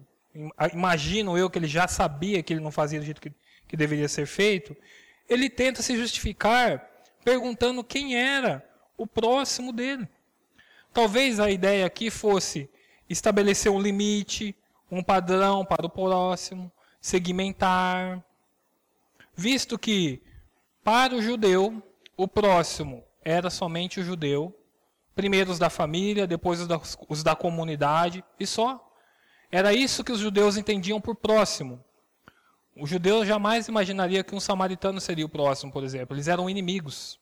[0.73, 3.33] imagino eu que ele já sabia que ele não fazia do jeito que,
[3.67, 4.77] que deveria ser feito,
[5.29, 6.89] ele tenta se justificar
[7.25, 8.72] perguntando quem era
[9.03, 10.09] o próximo dele.
[10.93, 12.69] Talvez a ideia aqui fosse
[13.09, 14.57] estabelecer um limite,
[14.91, 18.23] um padrão para o próximo, segmentar.
[19.35, 20.23] Visto que,
[20.85, 21.83] para o judeu,
[22.17, 24.55] o próximo era somente o judeu,
[25.15, 28.83] Primeiro os da família, depois os da, os da comunidade, e só.
[29.51, 31.85] Era isso que os judeus entendiam por próximo.
[32.75, 36.17] O judeu jamais imaginaria que um samaritano seria o próximo, por exemplo.
[36.17, 37.21] Eles eram inimigos.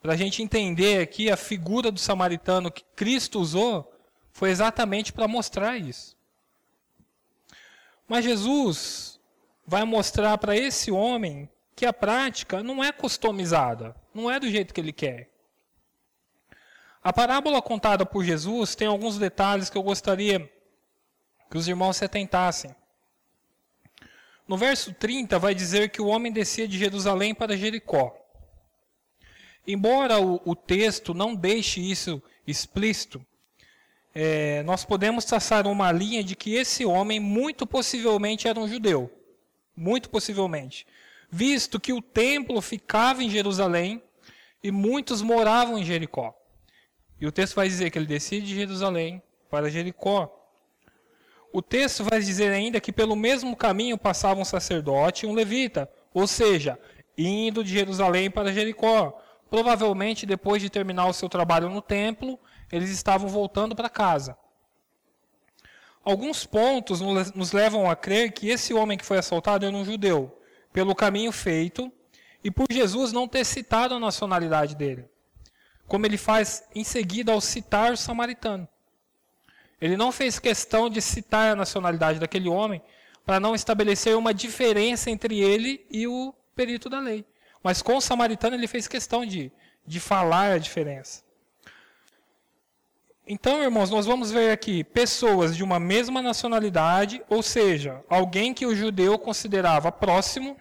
[0.00, 3.92] Para a gente entender aqui, a figura do samaritano que Cristo usou
[4.32, 6.16] foi exatamente para mostrar isso.
[8.08, 9.20] Mas Jesus
[9.66, 14.74] vai mostrar para esse homem que a prática não é customizada, não é do jeito
[14.74, 15.30] que ele quer.
[17.02, 20.50] A parábola contada por Jesus tem alguns detalhes que eu gostaria
[21.50, 22.74] que os irmãos se atentassem.
[24.46, 28.19] No verso 30 vai dizer que o homem descia de Jerusalém para Jericó.
[29.66, 33.24] Embora o, o texto não deixe isso explícito,
[34.14, 39.10] é, nós podemos traçar uma linha de que esse homem muito possivelmente era um judeu.
[39.76, 40.86] Muito possivelmente.
[41.30, 44.02] Visto que o templo ficava em Jerusalém
[44.62, 46.34] e muitos moravam em Jericó.
[47.20, 50.36] E o texto vai dizer que ele descia de Jerusalém para Jericó.
[51.52, 55.90] O texto vai dizer ainda que pelo mesmo caminho passava um sacerdote e um levita,
[56.14, 56.78] ou seja,
[57.16, 59.20] indo de Jerusalém para Jericó.
[59.50, 62.38] Provavelmente, depois de terminar o seu trabalho no templo,
[62.70, 64.38] eles estavam voltando para casa.
[66.02, 67.00] Alguns pontos
[67.34, 70.40] nos levam a crer que esse homem que foi assaltado era um judeu,
[70.72, 71.92] pelo caminho feito
[72.42, 75.10] e por Jesus não ter citado a nacionalidade dele
[75.90, 78.68] como ele faz em seguida ao citar o samaritano.
[79.80, 82.80] Ele não fez questão de citar a nacionalidade daquele homem
[83.26, 87.24] para não estabelecer uma diferença entre ele e o perito da lei.
[87.62, 89.52] Mas com o samaritano ele fez questão de,
[89.86, 91.22] de falar a diferença.
[93.26, 98.66] Então, irmãos, nós vamos ver aqui pessoas de uma mesma nacionalidade, ou seja, alguém que
[98.66, 100.56] o judeu considerava próximo.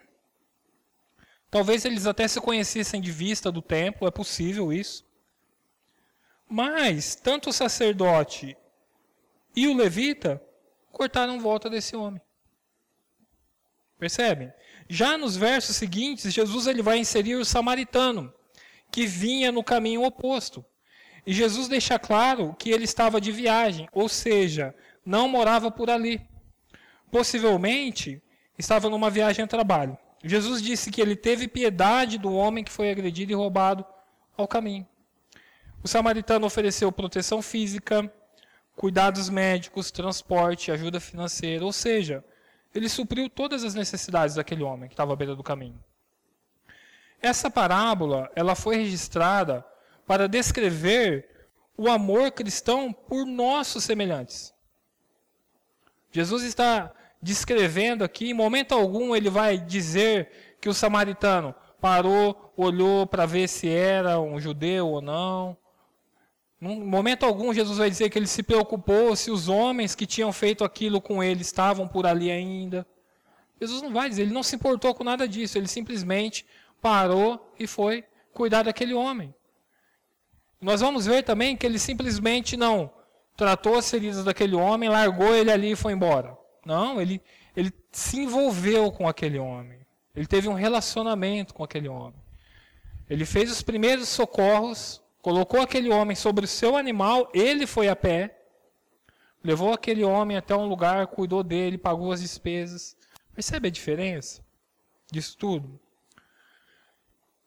[1.49, 5.03] Talvez eles até se conhecessem de vista do templo, é possível isso.
[6.47, 8.55] Mas tanto o sacerdote
[9.55, 10.39] e o levita
[10.91, 12.21] cortaram volta desse homem.
[13.99, 14.51] Percebem?
[14.87, 18.33] Já nos versos seguintes, Jesus ele vai inserir o samaritano,
[18.89, 20.65] que vinha no caminho oposto.
[21.27, 24.73] E Jesus deixa claro que ele estava de viagem, ou seja,
[25.05, 26.21] não morava por ali.
[27.11, 28.21] Possivelmente,
[28.57, 29.97] estava numa viagem a trabalho.
[30.23, 33.85] Jesus disse que ele teve piedade do homem que foi agredido e roubado
[34.35, 34.87] ao caminho.
[35.83, 38.11] O samaritano ofereceu proteção física,
[38.75, 42.23] cuidados médicos, transporte, ajuda financeira, ou seja,
[42.73, 45.81] ele supriu todas as necessidades daquele homem que estava à beira do caminho.
[47.21, 49.65] Essa parábola, ela foi registrada
[50.05, 54.53] para descrever o amor cristão por nossos semelhantes.
[56.11, 63.05] Jesus está descrevendo aqui, em momento algum ele vai dizer que o samaritano parou, olhou
[63.05, 65.57] para ver se era um judeu ou não,
[66.61, 70.33] em momento algum, Jesus vai dizer que ele se preocupou se os homens que tinham
[70.33, 72.85] feito aquilo com ele estavam por ali ainda.
[73.59, 76.45] Jesus não vai dizer, ele não se importou com nada disso, ele simplesmente
[76.81, 79.33] parou e foi cuidar daquele homem.
[80.61, 82.91] Nós vamos ver também que ele simplesmente não
[83.37, 86.37] tratou as feridas daquele homem, largou ele ali e foi embora.
[86.65, 87.21] Não, ele,
[87.55, 89.79] ele se envolveu com aquele homem.
[90.13, 92.19] Ele teve um relacionamento com aquele homem.
[93.09, 97.95] Ele fez os primeiros socorros colocou aquele homem sobre o seu animal, ele foi a
[97.95, 98.37] pé,
[99.43, 102.95] levou aquele homem até um lugar, cuidou dele, pagou as despesas.
[103.33, 104.43] Percebe a diferença
[105.11, 105.79] disso tudo?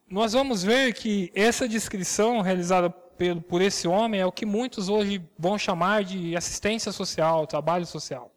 [0.09, 2.91] Nós vamos ver que essa descrição realizada
[3.49, 8.31] por esse homem é o que muitos hoje vão chamar de assistência social, trabalho social.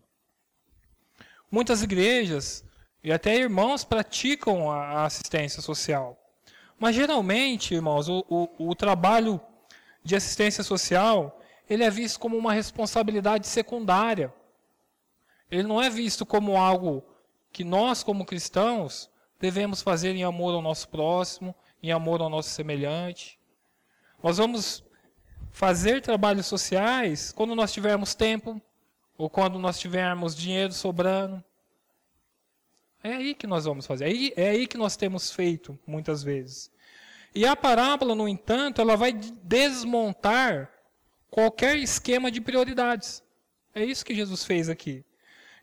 [1.50, 2.64] Muitas igrejas
[3.04, 6.25] e até irmãos praticam a assistência social.
[6.78, 9.40] Mas geralmente, irmãos, o, o, o trabalho
[10.04, 14.34] de assistência social ele é visto como uma responsabilidade secundária.
[15.50, 17.04] Ele não é visto como algo
[17.52, 19.10] que nós, como cristãos,
[19.40, 23.40] devemos fazer em amor ao nosso próximo, em amor ao nosso semelhante.
[24.22, 24.84] Nós vamos
[25.52, 28.62] fazer trabalhos sociais quando nós tivermos tempo
[29.18, 31.44] ou quando nós tivermos dinheiro sobrando.
[33.06, 34.34] É aí que nós vamos fazer.
[34.36, 36.72] É aí que nós temos feito muitas vezes.
[37.36, 40.72] E a parábola, no entanto, ela vai desmontar
[41.30, 43.22] qualquer esquema de prioridades.
[43.76, 45.06] É isso que Jesus fez aqui.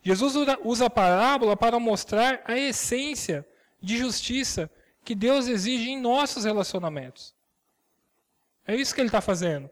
[0.05, 3.45] Jesus usa a parábola para mostrar a essência
[3.81, 4.71] de justiça
[5.05, 7.35] que Deus exige em nossos relacionamentos.
[8.65, 9.69] É isso que ele está fazendo.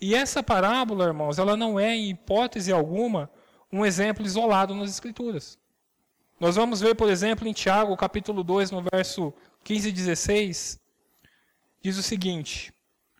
[0.00, 3.30] E essa parábola, irmãos, ela não é, em hipótese alguma,
[3.70, 5.61] um exemplo isolado nas Escrituras.
[6.42, 10.80] Nós vamos ver, por exemplo, em Tiago, capítulo 2, no verso 15 e 16,
[11.80, 12.74] diz o seguinte: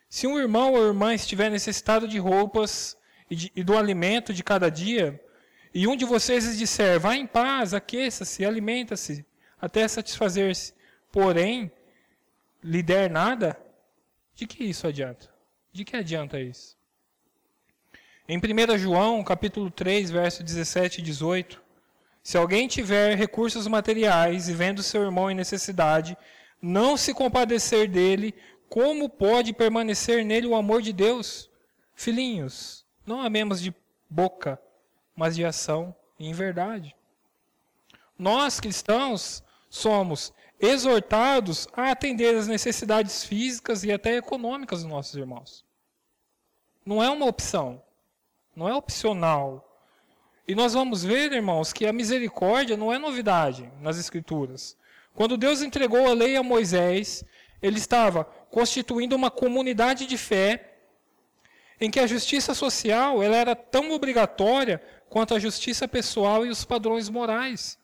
[0.09, 2.97] se um irmão ou irmã estiver necessitado de roupas
[3.31, 5.25] e, de, e do alimento de cada dia,
[5.73, 9.25] e um de vocês lhes disser, vá em paz, aqueça-se, alimenta-se,
[9.61, 10.75] até satisfazer-se,
[11.13, 11.71] porém,
[12.61, 13.57] lhe der nada,
[14.35, 15.33] de que isso adianta?
[15.73, 16.77] De que adianta isso?
[18.29, 21.62] Em 1 João, capítulo 3, verso 17 e 18,
[22.23, 26.17] se alguém tiver recursos materiais e vendo seu irmão em necessidade,
[26.61, 28.35] não se compadecer dele,
[28.69, 31.51] como pode permanecer nele o amor de Deus?
[31.95, 33.75] Filhinhos, não amemos de
[34.09, 34.61] boca,
[35.17, 36.95] mas de ação e em verdade.
[38.19, 45.65] Nós, cristãos, somos exortados a atender às necessidades físicas e até econômicas dos nossos irmãos.
[46.87, 47.83] Não é uma opção,
[48.55, 49.72] não é opcional.
[50.47, 54.77] E nós vamos ver, irmãos, que a misericórdia não é novidade nas Escrituras.
[55.15, 57.25] Quando Deus entregou a lei a Moisés,
[57.61, 60.73] ele estava constituindo uma comunidade de fé
[61.81, 66.65] em que a justiça social ela era tão obrigatória quanto a justiça pessoal e os
[66.65, 67.79] padrões morais.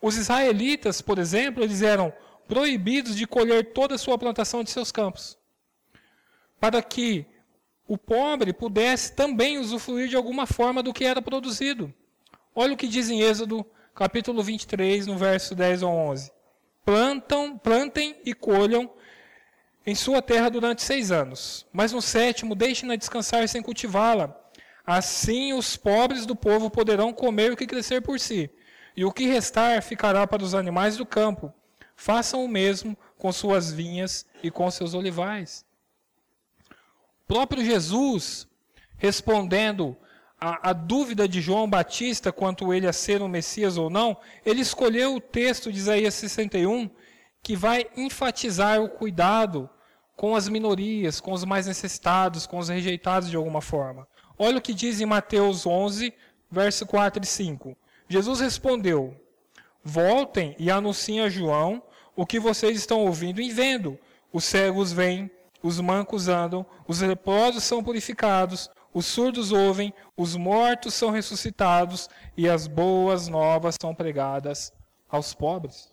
[0.00, 2.12] Os israelitas, por exemplo, eles eram
[2.46, 5.38] proibidos de colher toda a sua plantação de seus campos,
[6.60, 7.26] para que
[7.86, 11.92] o pobre pudesse também usufruir de alguma forma do que era produzido.
[12.54, 16.34] Olha o que diz em Êxodo, capítulo 23, no verso 10 ao 11
[16.84, 18.90] plantam, plantem e colham
[19.86, 21.66] em sua terra durante seis anos.
[21.72, 24.38] Mas no sétimo, deixem-na descansar sem cultivá-la.
[24.86, 28.50] Assim os pobres do povo poderão comer o que crescer por si,
[28.94, 31.52] e o que restar ficará para os animais do campo.
[31.96, 35.64] Façam o mesmo com suas vinhas e com seus olivais.
[37.26, 38.46] Próprio Jesus,
[38.96, 39.96] respondendo
[40.38, 45.14] a, dúvida de João Batista quanto ele a ser o Messias ou não, ele escolheu
[45.14, 46.90] o texto de Isaías 61
[47.42, 49.68] que vai enfatizar o cuidado
[50.16, 54.06] com as minorias, com os mais necessitados, com os rejeitados de alguma forma.
[54.38, 56.12] Olha o que diz em Mateus 11,
[56.50, 57.76] verso 4 e 5.
[58.08, 59.16] Jesus respondeu:
[59.82, 61.82] Voltem e anunciem a João
[62.16, 63.98] o que vocês estão ouvindo e vendo.
[64.32, 65.30] Os cegos vêm,
[65.64, 72.46] os mancos andam, os leprosos são purificados, os surdos ouvem, os mortos são ressuscitados e
[72.46, 74.74] as boas novas são pregadas
[75.08, 75.90] aos pobres.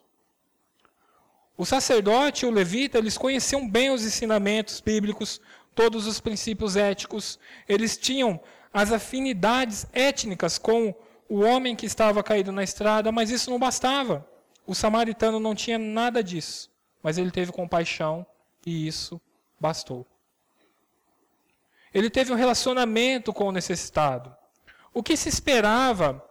[1.57, 5.39] O sacerdote e o levita, eles conheciam bem os ensinamentos bíblicos,
[5.73, 8.41] todos os princípios éticos, eles tinham
[8.73, 10.93] as afinidades étnicas com
[11.29, 14.27] o homem que estava caído na estrada, mas isso não bastava.
[14.67, 16.69] O samaritano não tinha nada disso,
[17.01, 18.25] mas ele teve compaixão
[18.65, 19.19] e isso
[19.61, 20.07] bastou.
[21.93, 24.35] Ele teve um relacionamento com o necessitado.
[24.91, 26.25] O que se esperava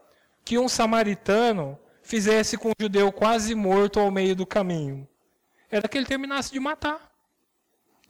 [0.45, 5.07] que um samaritano fizesse com um judeu quase morto ao meio do caminho?
[5.71, 7.09] Era que ele terminasse de matar.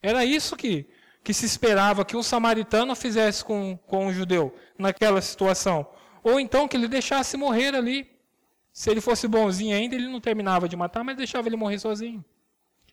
[0.02, 0.88] Era isso que,
[1.22, 5.86] que se esperava que um samaritano fizesse com, com um judeu naquela situação.
[6.22, 8.10] Ou então que ele deixasse morrer ali.
[8.72, 12.24] Se ele fosse bonzinho ainda, ele não terminava de matar, mas deixava ele morrer sozinho.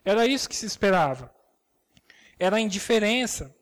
[0.03, 1.36] Era isso que se esperava.
[2.39, 3.55] Era a indiferença.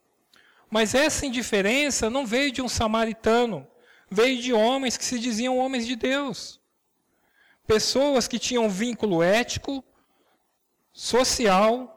[0.70, 3.68] Mas essa indiferença não veio de um samaritano,
[4.10, 6.60] veio de homens que se diziam homens de Deus.
[7.66, 9.84] Pessoas que tinham vínculo ético,
[10.92, 11.92] social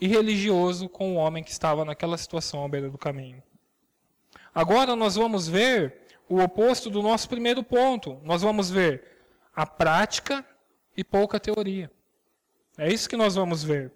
[0.00, 3.42] e religioso com o homem que estava naquela situação à beira do caminho.
[4.54, 8.20] Agora nós vamos ver o oposto do nosso primeiro ponto.
[8.22, 9.04] Nós vamos ver
[9.54, 10.44] a prática
[10.96, 11.90] e pouca teoria.
[12.76, 13.92] É isso que nós vamos ver.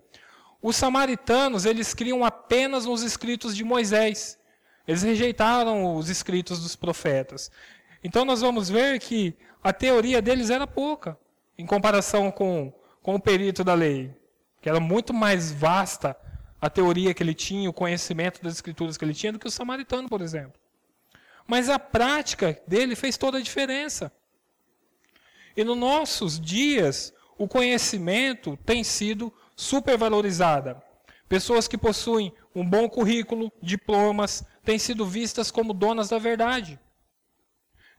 [0.63, 4.39] Os samaritanos, eles criam apenas nos escritos de Moisés.
[4.87, 7.51] Eles rejeitaram os escritos dos profetas.
[8.03, 11.19] Então nós vamos ver que a teoria deles era pouca,
[11.59, 14.15] em comparação com, com o perito da lei,
[14.61, 16.17] que era muito mais vasta
[16.61, 19.51] a teoria que ele tinha, o conhecimento das escrituras que ele tinha, do que o
[19.51, 20.61] samaritano, por exemplo.
[21.47, 24.13] Mas a prática dele fez toda a diferença.
[25.57, 30.83] E nos nossos dias, o conhecimento tem sido supervalorizada.
[31.29, 36.79] Pessoas que possuem um bom currículo, diplomas, têm sido vistas como donas da verdade.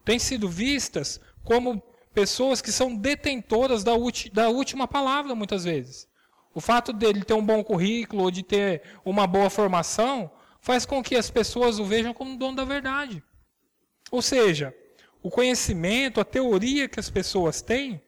[0.06, 1.82] Têm sido vistas como
[2.14, 3.92] pessoas que são detentoras da,
[4.32, 6.08] da última palavra, muitas vezes.
[6.54, 10.32] O fato dele ter um bom currículo ou de ter uma boa formação
[10.62, 13.22] faz com que as pessoas o vejam como dono da verdade.
[14.10, 14.74] Ou seja,
[15.22, 18.02] o conhecimento, a teoria que as pessoas têm,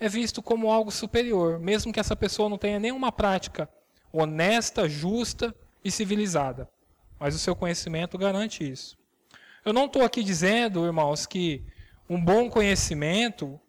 [0.00, 3.68] é visto como algo superior, mesmo que essa pessoa não tenha nenhuma prática
[4.10, 6.68] honesta, justa e civilizada.
[7.18, 8.98] Mas o seu conhecimento garante isso.
[9.64, 11.62] Eu não estou aqui dizendo, irmãos, que
[12.08, 13.60] um bom conhecimento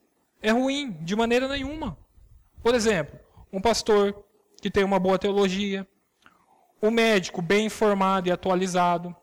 [0.41, 1.97] é ruim, de maneira nenhuma.
[2.63, 3.19] Por exemplo,
[3.51, 4.23] um pastor
[4.61, 5.85] que tem uma boa teologia,
[6.81, 9.15] um médico bem informado e atualizado,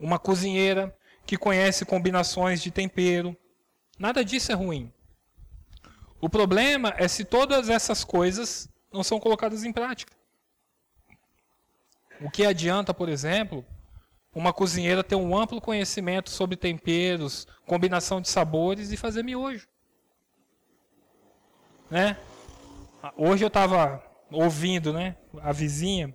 [0.00, 0.96] uma cozinheira
[1.26, 3.36] que conhece combinações de tempero.
[3.98, 4.92] Nada disso é ruim.
[6.20, 10.12] O problema é se todas essas coisas não são colocadas em prática.
[12.20, 13.64] O que adianta, por exemplo,
[14.34, 19.68] uma cozinheira ter um amplo conhecimento sobre temperos, combinação de sabores e fazer miojo?
[21.88, 22.16] Né?
[23.16, 26.14] Hoje eu estava ouvindo né, a vizinha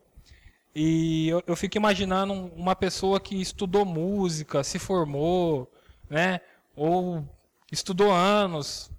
[0.75, 5.71] e eu, eu, fico imaginando uma pessoa que estudou música, se formou,
[6.09, 6.41] né,
[6.75, 7.27] ou
[7.71, 8.91] estudou anos,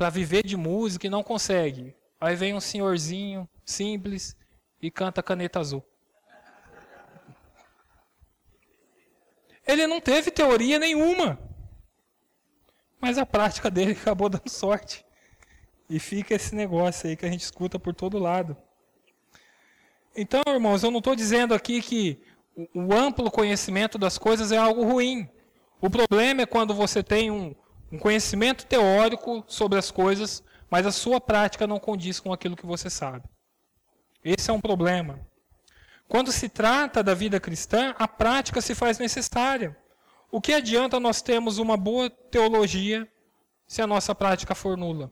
[0.00, 1.94] para viver de música e não consegue.
[2.18, 4.34] Aí vem um senhorzinho simples
[4.80, 5.84] e canta caneta azul.
[9.66, 11.38] Ele não teve teoria nenhuma.
[12.98, 15.04] Mas a prática dele acabou dando sorte.
[15.86, 18.56] E fica esse negócio aí que a gente escuta por todo lado.
[20.16, 22.22] Então, irmãos, eu não estou dizendo aqui que
[22.74, 25.28] o amplo conhecimento das coisas é algo ruim.
[25.78, 27.54] O problema é quando você tem um,
[27.90, 32.66] um conhecimento teórico sobre as coisas, mas a sua prática não condiz com aquilo que
[32.66, 33.24] você sabe.
[34.24, 35.18] Esse é um problema.
[36.08, 39.76] Quando se trata da vida cristã, a prática se faz necessária.
[40.30, 43.08] O que adianta nós termos uma boa teologia
[43.66, 45.10] se a nossa prática for nula?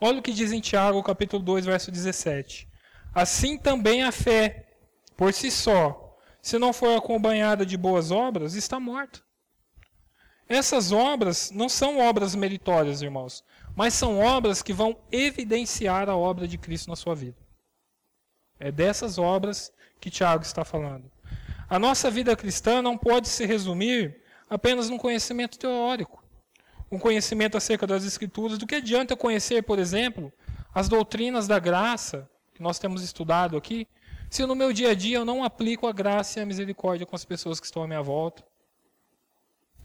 [0.00, 2.68] Olha o que diz em Tiago, capítulo 2, verso 17.
[3.14, 4.68] Assim também a fé,
[5.16, 9.20] por si só, se não for acompanhada de boas obras, está morta.
[10.48, 13.44] Essas obras não são obras meritórias, irmãos,
[13.76, 17.36] mas são obras que vão evidenciar a obra de Cristo na sua vida.
[18.58, 19.70] É dessas obras
[20.00, 21.10] que Tiago está falando.
[21.68, 26.24] A nossa vida cristã não pode se resumir apenas num conhecimento teórico,
[26.90, 28.56] um conhecimento acerca das Escrituras.
[28.56, 30.32] Do que adianta eu conhecer, por exemplo,
[30.74, 33.86] as doutrinas da graça, que nós temos estudado aqui,
[34.30, 37.14] se no meu dia a dia eu não aplico a graça e a misericórdia com
[37.14, 38.42] as pessoas que estão à minha volta?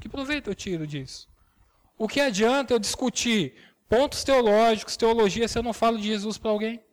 [0.04, 1.30] Que proveito eu tiro disso?
[1.98, 3.54] O que adianta eu discutir
[3.88, 6.84] pontos teológicos, teologia, se eu não falo de Jesus para alguém?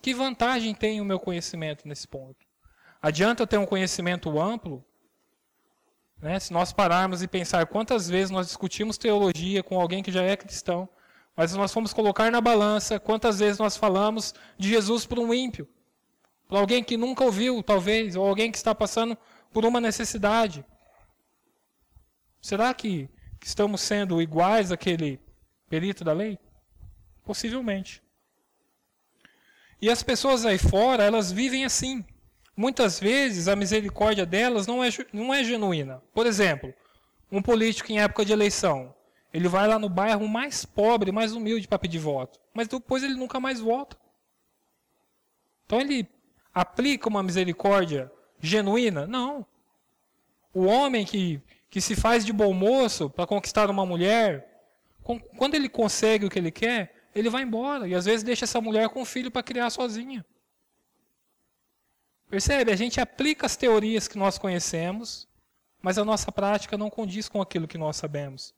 [0.00, 2.46] Que vantagem tem o meu conhecimento nesse ponto?
[3.02, 4.82] Adianta eu ter um conhecimento amplo?
[6.18, 6.40] Né?
[6.40, 10.34] Se nós pararmos e pensar quantas vezes nós discutimos teologia com alguém que já é
[10.34, 10.88] cristão,
[11.36, 15.68] mas nós fomos colocar na balança quantas vezes nós falamos de Jesus para um ímpio,
[16.48, 19.14] para alguém que nunca ouviu, talvez, ou alguém que está passando
[19.52, 20.64] por uma necessidade.
[22.46, 23.10] Será que,
[23.42, 25.20] estamos sendo iguais àquele
[25.68, 26.38] perito da lei?
[27.24, 28.00] Possivelmente.
[29.82, 32.04] E as pessoas aí fora, elas vivem assim.
[32.56, 36.00] Muitas vezes a misericórdia delas não é, não é genuína.
[36.14, 36.72] Por exemplo,
[37.32, 38.94] um político em época de eleição,
[39.34, 43.14] ele vai lá no bairro mais pobre, mais humilde para pedir voto, mas depois ele
[43.14, 43.96] nunca mais volta.
[45.64, 46.08] Então ele
[46.54, 49.04] aplica uma misericórdia genuína?
[49.04, 49.44] Não.
[50.54, 54.62] O homem que que se faz de bom moço para conquistar uma mulher,
[55.36, 57.86] quando ele consegue o que ele quer, ele vai embora.
[57.88, 60.24] E às vezes deixa essa mulher com o filho para criar sozinha.
[62.28, 62.72] Percebe?
[62.72, 65.28] A gente aplica as teorias que nós conhecemos,
[65.80, 68.54] mas a nossa prática não condiz com aquilo que nós sabemos.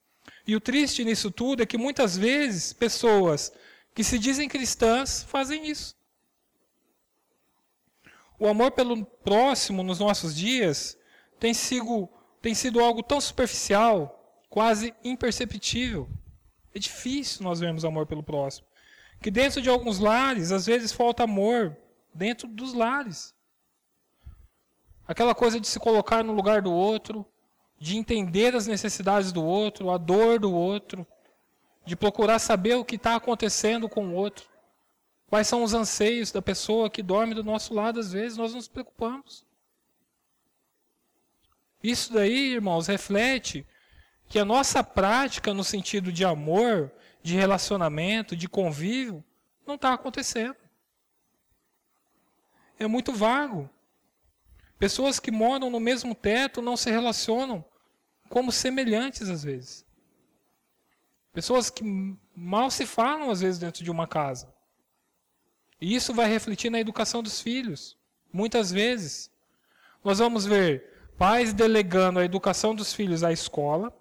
[0.46, 3.52] E o triste nisso tudo é que muitas vezes pessoas
[3.94, 5.96] que se dizem cristãs fazem isso.
[8.38, 10.96] O amor pelo próximo nos nossos dias
[11.40, 12.08] tem sido,
[12.48, 16.08] tem sido algo tão superficial, quase imperceptível.
[16.74, 18.66] É difícil nós vermos amor pelo próximo.
[19.20, 21.76] Que dentro de alguns lares, às vezes falta amor
[22.14, 23.34] dentro dos lares.
[25.06, 27.26] Aquela coisa de se colocar no lugar do outro,
[27.78, 31.06] de entender as necessidades do outro, a dor do outro,
[31.84, 34.48] de procurar saber o que está acontecendo com o outro.
[35.26, 38.68] Quais são os anseios da pessoa que dorme do nosso lado, às vezes nós nos
[38.68, 39.46] preocupamos.
[41.82, 43.66] Isso daí, irmãos, reflete
[44.28, 49.24] que a nossa prática no sentido de amor, de relacionamento, de convívio,
[49.66, 50.56] não está acontecendo.
[52.78, 53.68] É muito vago.
[54.78, 57.64] Pessoas que moram no mesmo teto não se relacionam
[58.28, 59.84] como semelhantes às vezes.
[61.32, 61.82] Pessoas que
[62.34, 64.52] mal se falam às vezes dentro de uma casa.
[65.80, 67.96] E isso vai refletir na educação dos filhos.
[68.32, 69.30] Muitas vezes.
[70.04, 73.92] Nós vamos ver pais delegando a educação dos filhos à escola.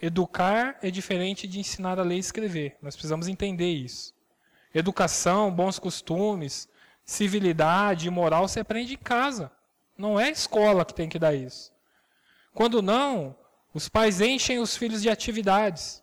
[0.00, 2.78] Educar é diferente de ensinar a ler e escrever.
[2.80, 4.14] Nós precisamos entender isso.
[4.74, 6.68] Educação, bons costumes,
[7.04, 9.52] civilidade e moral se aprende em casa.
[9.96, 11.70] Não é a escola que tem que dar isso.
[12.54, 13.36] Quando não,
[13.74, 16.02] os pais enchem os filhos de atividades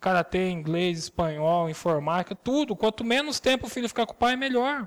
[0.00, 2.76] karatê, inglês, espanhol, informática, tudo.
[2.76, 4.86] Quanto menos tempo o filho ficar com o pai, melhor.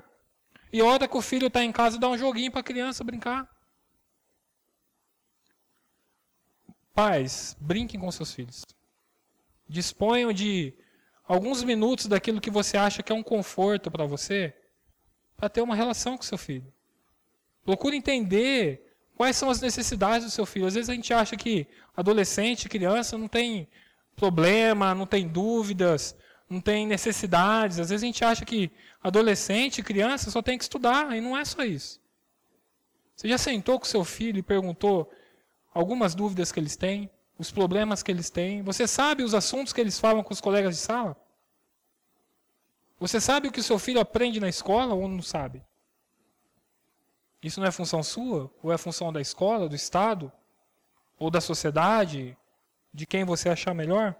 [0.72, 3.46] E hora que o filho está em casa, dá um joguinho para a criança brincar.
[7.00, 8.62] Pais, brinquem com seus filhos.
[9.66, 10.74] Disponham de
[11.26, 14.54] alguns minutos daquilo que você acha que é um conforto para você,
[15.34, 16.70] para ter uma relação com seu filho.
[17.64, 20.66] Procure entender quais são as necessidades do seu filho.
[20.66, 23.66] Às vezes a gente acha que adolescente, criança, não tem
[24.14, 26.14] problema, não tem dúvidas,
[26.50, 27.78] não tem necessidades.
[27.78, 28.70] Às vezes a gente acha que
[29.02, 31.98] adolescente, criança, só tem que estudar, e não é só isso.
[33.16, 35.10] Você já sentou com seu filho e perguntou
[35.72, 38.62] algumas dúvidas que eles têm, os problemas que eles têm?
[38.62, 41.16] Você sabe os assuntos que eles falam com os colegas de sala?
[42.98, 45.64] Você sabe o que o seu filho aprende na escola ou não sabe?
[47.42, 48.50] Isso não é função sua?
[48.62, 50.30] Ou é função da escola, do Estado?
[51.18, 52.36] Ou da sociedade?
[52.92, 54.14] de quem você achar melhor.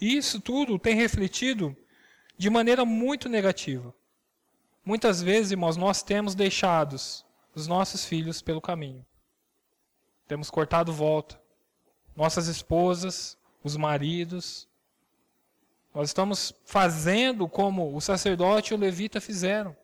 [0.00, 1.76] E isso tudo tem refletido
[2.36, 3.92] de maneira muito negativa.
[4.84, 9.04] Muitas vezes, irmãos, nós temos deixados os nossos filhos pelo caminho.
[10.28, 11.40] Temos cortado volta.
[12.14, 14.68] Nossas esposas, os maridos.
[15.94, 19.74] Nós estamos fazendo como o sacerdote e o levita fizeram.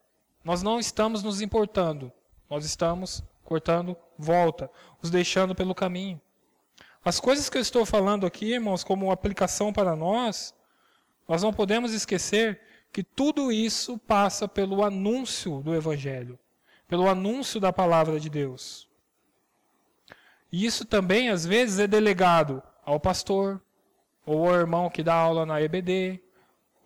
[0.45, 2.13] Nós não estamos nos importando.
[2.49, 4.71] Nós estamos cortando volta,
[5.03, 6.21] os deixando pelo caminho.
[7.03, 10.55] As coisas que eu estou falando aqui, irmãos, como aplicação para nós,
[11.27, 12.61] nós não podemos esquecer
[12.93, 16.39] que tudo isso passa pelo anúncio do Evangelho,
[16.87, 18.89] pelo anúncio da palavra de Deus.
[20.55, 23.61] E isso também, às vezes, é delegado ao pastor,
[24.25, 26.23] ou ao irmão que dá aula na EBD,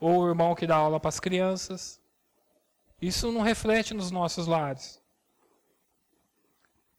[0.00, 2.00] ou o irmão que dá aula para as crianças.
[2.98, 5.02] Isso não reflete nos nossos lares.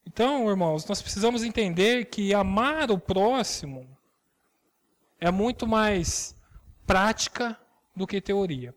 [0.05, 3.89] Então, irmãos, nós precisamos entender que amar o próximo
[5.19, 6.35] é muito mais
[6.85, 7.59] prática
[7.95, 8.75] do que teoria.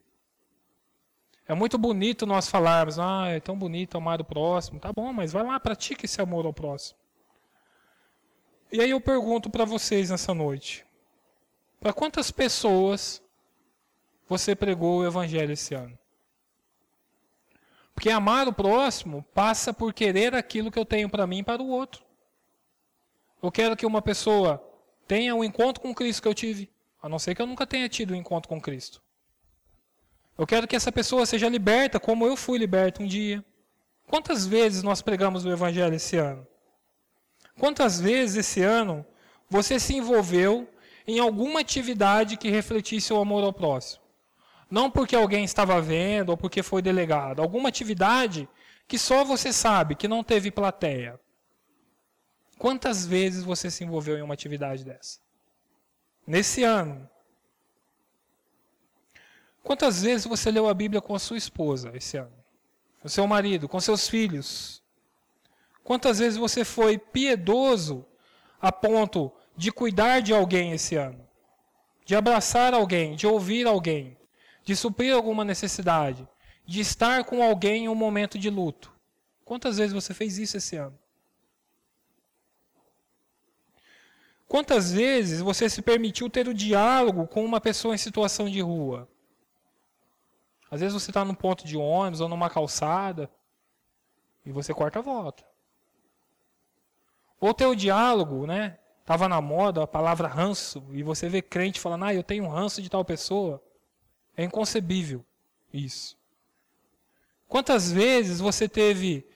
[1.46, 4.80] É muito bonito nós falarmos, ah, é tão bonito amar o próximo.
[4.80, 7.01] Tá bom, mas vai lá, pratique esse amor ao próximo.
[8.72, 10.84] E aí eu pergunto para vocês nessa noite:
[11.78, 13.22] para quantas pessoas
[14.26, 15.98] você pregou o evangelho esse ano?
[17.94, 21.62] Porque amar o próximo passa por querer aquilo que eu tenho para mim e para
[21.62, 22.02] o outro.
[23.42, 24.62] Eu quero que uma pessoa
[25.06, 26.70] tenha o um encontro com Cristo que eu tive,
[27.02, 29.02] a não ser que eu nunca tenha tido um encontro com Cristo.
[30.38, 33.44] Eu quero que essa pessoa seja liberta como eu fui liberto um dia.
[34.06, 36.46] Quantas vezes nós pregamos o Evangelho esse ano?
[37.58, 39.04] Quantas vezes esse ano
[39.48, 40.68] você se envolveu
[41.06, 44.02] em alguma atividade que refletisse o amor ao próximo?
[44.70, 47.42] Não porque alguém estava vendo ou porque foi delegado.
[47.42, 48.48] Alguma atividade
[48.88, 51.20] que só você sabe, que não teve plateia.
[52.58, 55.20] Quantas vezes você se envolveu em uma atividade dessa?
[56.26, 57.08] Nesse ano.
[59.62, 62.32] Quantas vezes você leu a Bíblia com a sua esposa esse ano?
[63.00, 64.81] Com seu marido, com seus filhos?
[65.84, 68.06] Quantas vezes você foi piedoso
[68.60, 71.26] a ponto de cuidar de alguém esse ano?
[72.04, 74.16] De abraçar alguém, de ouvir alguém?
[74.64, 76.26] de suprir alguma necessidade,
[76.64, 78.92] de estar com alguém em um momento de luto.
[79.44, 80.98] Quantas vezes você fez isso esse ano?
[84.46, 89.08] Quantas vezes você se permitiu ter o diálogo com uma pessoa em situação de rua?
[90.70, 93.30] Às vezes você está num ponto de ônibus ou numa calçada
[94.44, 95.44] e você corta a volta.
[97.42, 98.78] Ou o diálogo, né?
[99.04, 102.48] Tava na moda a palavra ranço e você vê crente falando: "Ah, eu tenho um
[102.48, 103.60] ranço de tal pessoa".
[104.36, 105.24] É inconcebível
[105.74, 106.16] isso.
[107.48, 109.26] Quantas vezes você teve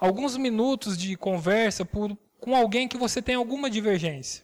[0.00, 4.42] alguns minutos de conversa por, com alguém que você tem alguma divergência,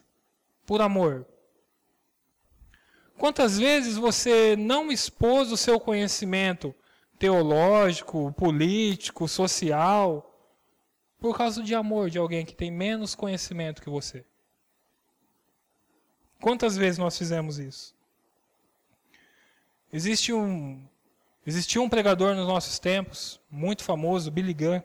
[0.63, 1.25] por amor?
[3.17, 6.73] Quantas vezes você não expôs o seu conhecimento
[7.17, 10.26] teológico, político, social,
[11.19, 14.25] por causa de amor de alguém que tem menos conhecimento que você?
[16.39, 17.95] Quantas vezes nós fizemos isso?
[19.91, 20.85] Existe um,
[21.45, 24.83] existia um pregador nos nossos tempos, muito famoso, Billy Graham,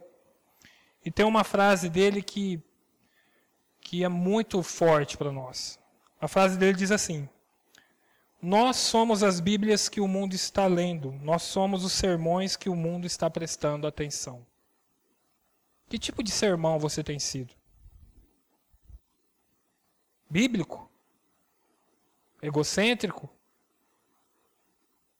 [1.04, 2.62] e tem uma frase dele que,
[3.80, 5.78] que é muito forte para nós.
[6.20, 7.28] A frase dele diz assim:
[8.40, 12.76] Nós somos as Bíblias que o mundo está lendo, nós somos os sermões que o
[12.76, 14.46] mundo está prestando atenção.
[15.92, 17.52] Que tipo de sermão você tem sido?
[20.30, 20.90] Bíblico?
[22.40, 23.28] Egocêntrico?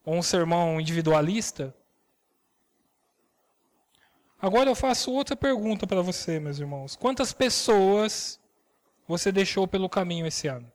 [0.03, 1.77] Ou um sermão individualista?
[4.41, 6.97] Agora eu faço outra pergunta para você, meus irmãos.
[6.97, 8.41] Quantas pessoas
[9.07, 10.73] você deixou pelo caminho esse ano?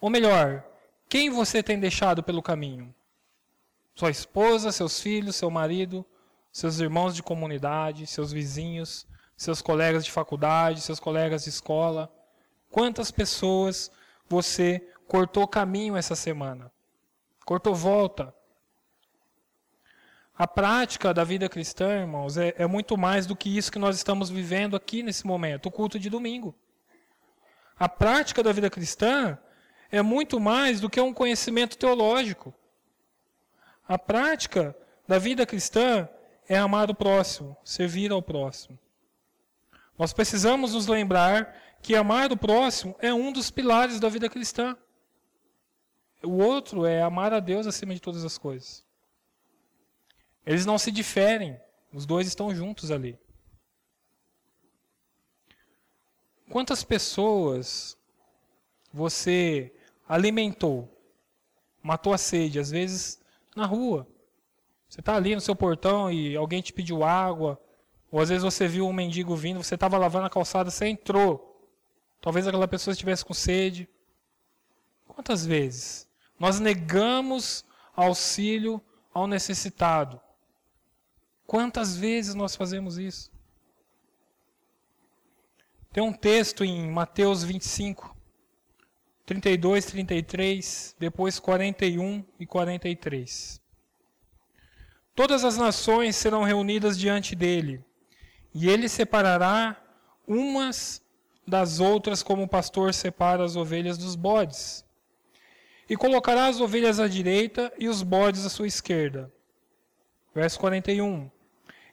[0.00, 0.64] Ou melhor,
[1.08, 2.94] quem você tem deixado pelo caminho?
[3.96, 6.06] Sua esposa, seus filhos, seu marido,
[6.52, 12.12] seus irmãos de comunidade, seus vizinhos, seus colegas de faculdade, seus colegas de escola.
[12.70, 13.90] Quantas pessoas
[14.28, 16.70] você cortou caminho essa semana?
[17.44, 18.34] Cortou volta?
[20.36, 23.96] A prática da vida cristã, irmãos, é, é, muito mais do que isso que nós
[23.96, 26.54] estamos vivendo aqui nesse momento, o culto de domingo.
[27.78, 29.38] A prática da vida cristã
[29.90, 32.54] é muito mais do que um conhecimento teológico.
[33.86, 34.76] A prática
[35.06, 36.08] da vida cristã
[36.50, 38.76] é amar o próximo, servir ao próximo.
[39.96, 44.76] Nós precisamos nos lembrar que amar o próximo é um dos pilares da vida cristã.
[46.24, 48.84] O outro é amar a Deus acima de todas as coisas.
[50.44, 51.56] Eles não se diferem,
[51.92, 53.16] os dois estão juntos ali.
[56.50, 57.96] Quantas pessoas
[58.92, 59.72] você
[60.08, 61.00] alimentou,
[61.80, 63.20] matou a sede, às vezes
[63.54, 64.04] na rua?
[64.90, 67.60] Você está ali no seu portão e alguém te pediu água,
[68.10, 71.64] ou às vezes você viu um mendigo vindo, você estava lavando a calçada, você entrou.
[72.20, 73.88] Talvez aquela pessoa estivesse com sede.
[75.06, 77.64] Quantas vezes nós negamos
[77.94, 78.82] auxílio
[79.14, 80.20] ao necessitado?
[81.46, 83.30] Quantas vezes nós fazemos isso?
[85.92, 88.16] Tem um texto em Mateus 25,
[89.24, 93.60] 32, 33, depois 41 e 43.
[95.20, 97.84] Todas as nações serão reunidas diante dele,
[98.54, 99.78] e ele separará
[100.26, 101.02] umas
[101.46, 104.82] das outras como o pastor separa as ovelhas dos bodes.
[105.90, 109.30] E colocará as ovelhas à direita e os bodes à sua esquerda.
[110.34, 111.30] Verso 41.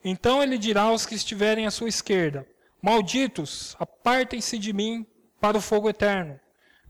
[0.06, 2.48] Então ele dirá aos que estiverem à sua esquerda:
[2.82, 5.06] Malditos, apartem-se de mim
[5.42, 6.40] para o fogo eterno,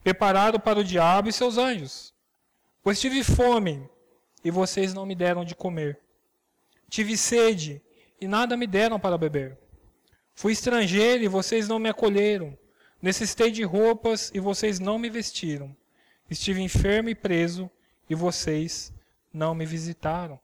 [0.03, 2.13] preparado para o diabo e seus anjos.
[2.83, 3.89] Pois tive fome,
[4.43, 5.99] e vocês não me deram de comer.
[6.89, 7.81] Tive sede,
[8.19, 9.57] e nada me deram para beber.
[10.33, 12.57] Fui estrangeiro, e vocês não me acolheram.
[13.01, 15.75] Necessitei de roupas, e vocês não me vestiram.
[16.29, 17.69] Estive enfermo e preso,
[18.09, 18.93] e vocês
[19.33, 20.39] não me visitaram.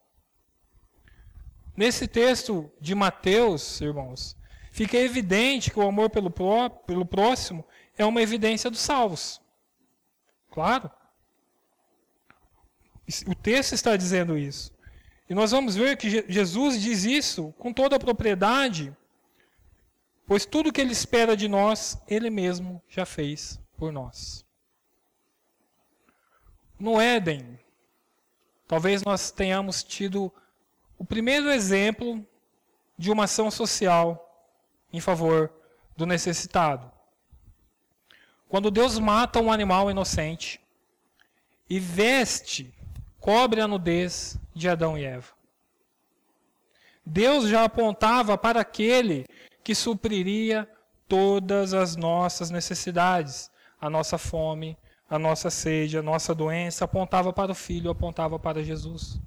[1.75, 4.37] Nesse texto de Mateus, irmãos,
[4.71, 7.65] fica evidente que o amor pelo, pró pelo próximo
[7.97, 9.41] é uma evidência dos salvos.
[10.51, 10.89] Claro.
[13.27, 14.72] O texto está dizendo isso.
[15.33, 18.95] E nós vamos ver que Jesus diz isso com toda a propriedade,
[20.27, 24.45] pois tudo que ele espera de nós, ele mesmo já fez por nós.
[26.77, 27.59] No Éden,
[28.67, 30.31] talvez nós tenhamos tido
[30.99, 32.23] o primeiro exemplo
[32.95, 34.53] de uma ação social
[34.93, 35.51] em favor
[35.97, 36.91] do necessitado.
[38.47, 40.61] Quando Deus mata um animal inocente
[41.67, 42.71] e veste,
[43.23, 45.31] cobre a nudez de Adão e Eva.
[47.05, 49.25] Deus já apontava para aquele
[49.63, 50.69] que supriria
[51.07, 53.49] todas as nossas necessidades,
[53.79, 54.77] a nossa fome,
[55.09, 59.17] a nossa sede, a nossa doença, apontava para o Filho, apontava para Jesus.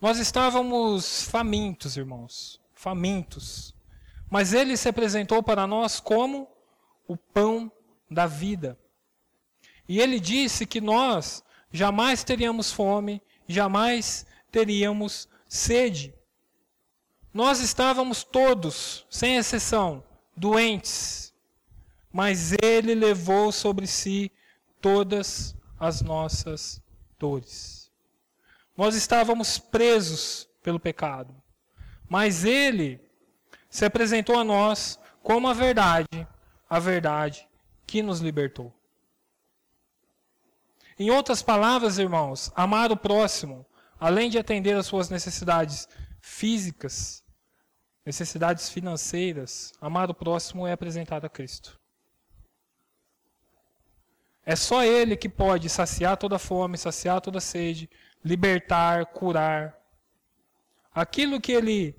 [0.00, 3.74] Nós estávamos famintos, irmãos, famintos.
[4.30, 6.48] Mas ele se apresentou para nós como
[7.08, 7.72] o pão
[8.08, 8.78] da vida.
[9.88, 16.14] E ele disse que nós jamais teríamos fome, jamais teríamos sede.
[17.32, 20.02] Nós estávamos todos, sem exceção,
[20.36, 21.34] doentes,
[22.10, 24.32] mas Ele levou sobre si
[24.80, 26.82] todas as nossas
[27.18, 27.90] dores.
[28.74, 31.34] Nós estávamos presos pelo pecado,
[32.08, 32.98] mas Ele
[33.68, 36.26] se apresentou a nós como a verdade,
[36.70, 37.46] a verdade
[37.86, 38.72] que nos libertou.
[40.98, 43.66] Em outras palavras, irmãos, amar o próximo,
[44.00, 45.86] além de atender às suas necessidades
[46.20, 47.22] físicas,
[48.04, 51.78] necessidades financeiras, amar o próximo é apresentar a Cristo.
[54.44, 57.90] É só Ele que pode saciar toda fome, saciar toda sede,
[58.24, 59.76] libertar, curar.
[60.94, 61.94] Aquilo que Ele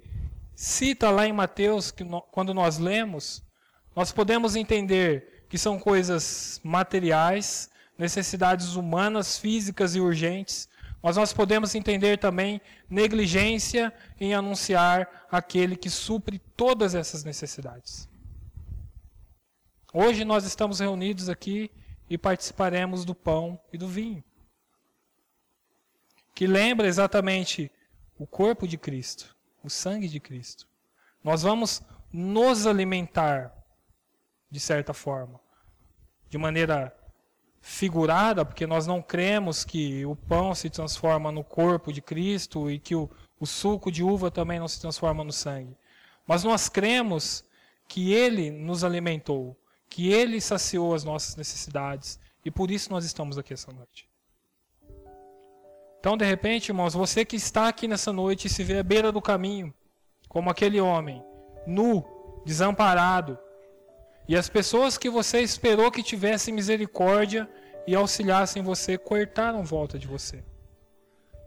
[0.55, 3.43] cita lá em Mateus, que no, quando nós lemos,
[3.95, 10.69] nós podemos entender que são coisas materiais, necessidades humanas, físicas e urgentes,
[11.01, 18.09] mas nós podemos entender também negligência em anunciar aquele que supre todas essas necessidades.
[19.93, 21.71] Hoje nós estamos reunidos aqui
[22.09, 24.23] e participaremos do pão e do vinho,
[26.35, 27.71] que lembra exatamente
[28.17, 30.67] o corpo de Cristo, o sangue de Cristo.
[31.23, 31.81] Nós vamos
[32.11, 33.53] nos alimentar
[34.49, 35.39] de certa forma,
[36.29, 36.96] de maneira
[37.67, 42.79] figurada, porque nós não cremos que o pão se transforma no corpo de Cristo e
[42.79, 45.75] que o, o suco de uva também não se transforma no sangue.
[46.25, 47.43] Mas nós cremos
[47.85, 49.53] que Ele nos alimentou,
[49.89, 54.09] que Ele saciou as nossas necessidades e por isso nós estamos aqui essa noite.
[55.99, 59.11] Então, de repente, irmãos, você que está aqui nessa noite e se vê à beira
[59.11, 59.73] do caminho,
[60.29, 61.21] como aquele homem,
[61.67, 62.01] nu,
[62.45, 63.37] desamparado,
[64.27, 67.49] e as pessoas que você esperou que tivessem misericórdia
[67.87, 70.43] e auxiliassem você, cortaram volta de você.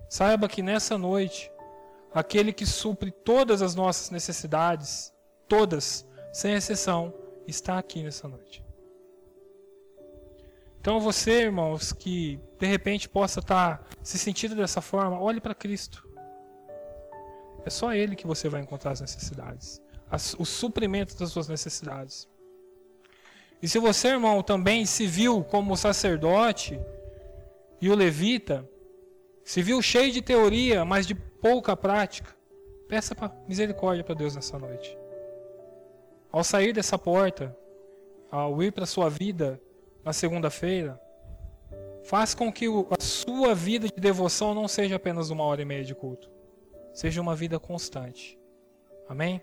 [0.09, 1.53] Saiba que nessa noite,
[2.13, 5.13] aquele que supre todas as nossas necessidades,
[5.47, 7.13] todas, sem exceção,
[7.47, 8.65] está aqui nessa noite.
[10.81, 16.09] Então você, irmãos, que de repente possa estar se sentindo dessa forma, olhe para Cristo.
[17.67, 19.83] É só Ele que você vai encontrar as necessidades,
[20.39, 22.27] o suprimento das suas necessidades.
[23.63, 26.81] E se você, irmão, também se viu como sacerdote
[27.81, 28.69] e o levita,
[29.45, 32.35] se viu cheio de teoria, mas de pouca prática,
[32.89, 33.15] peça
[33.47, 34.97] misericórdia para Deus nessa noite.
[36.33, 37.57] Ao sair dessa porta,
[38.31, 39.61] ao ir para a sua vida
[40.05, 41.01] na segunda-feira,
[42.05, 45.85] faz com que a sua vida de devoção não seja apenas uma hora e meia
[45.85, 46.31] de culto,
[46.95, 48.39] seja uma vida constante.
[49.09, 49.43] Amém?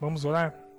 [0.00, 0.71] Vamos orar?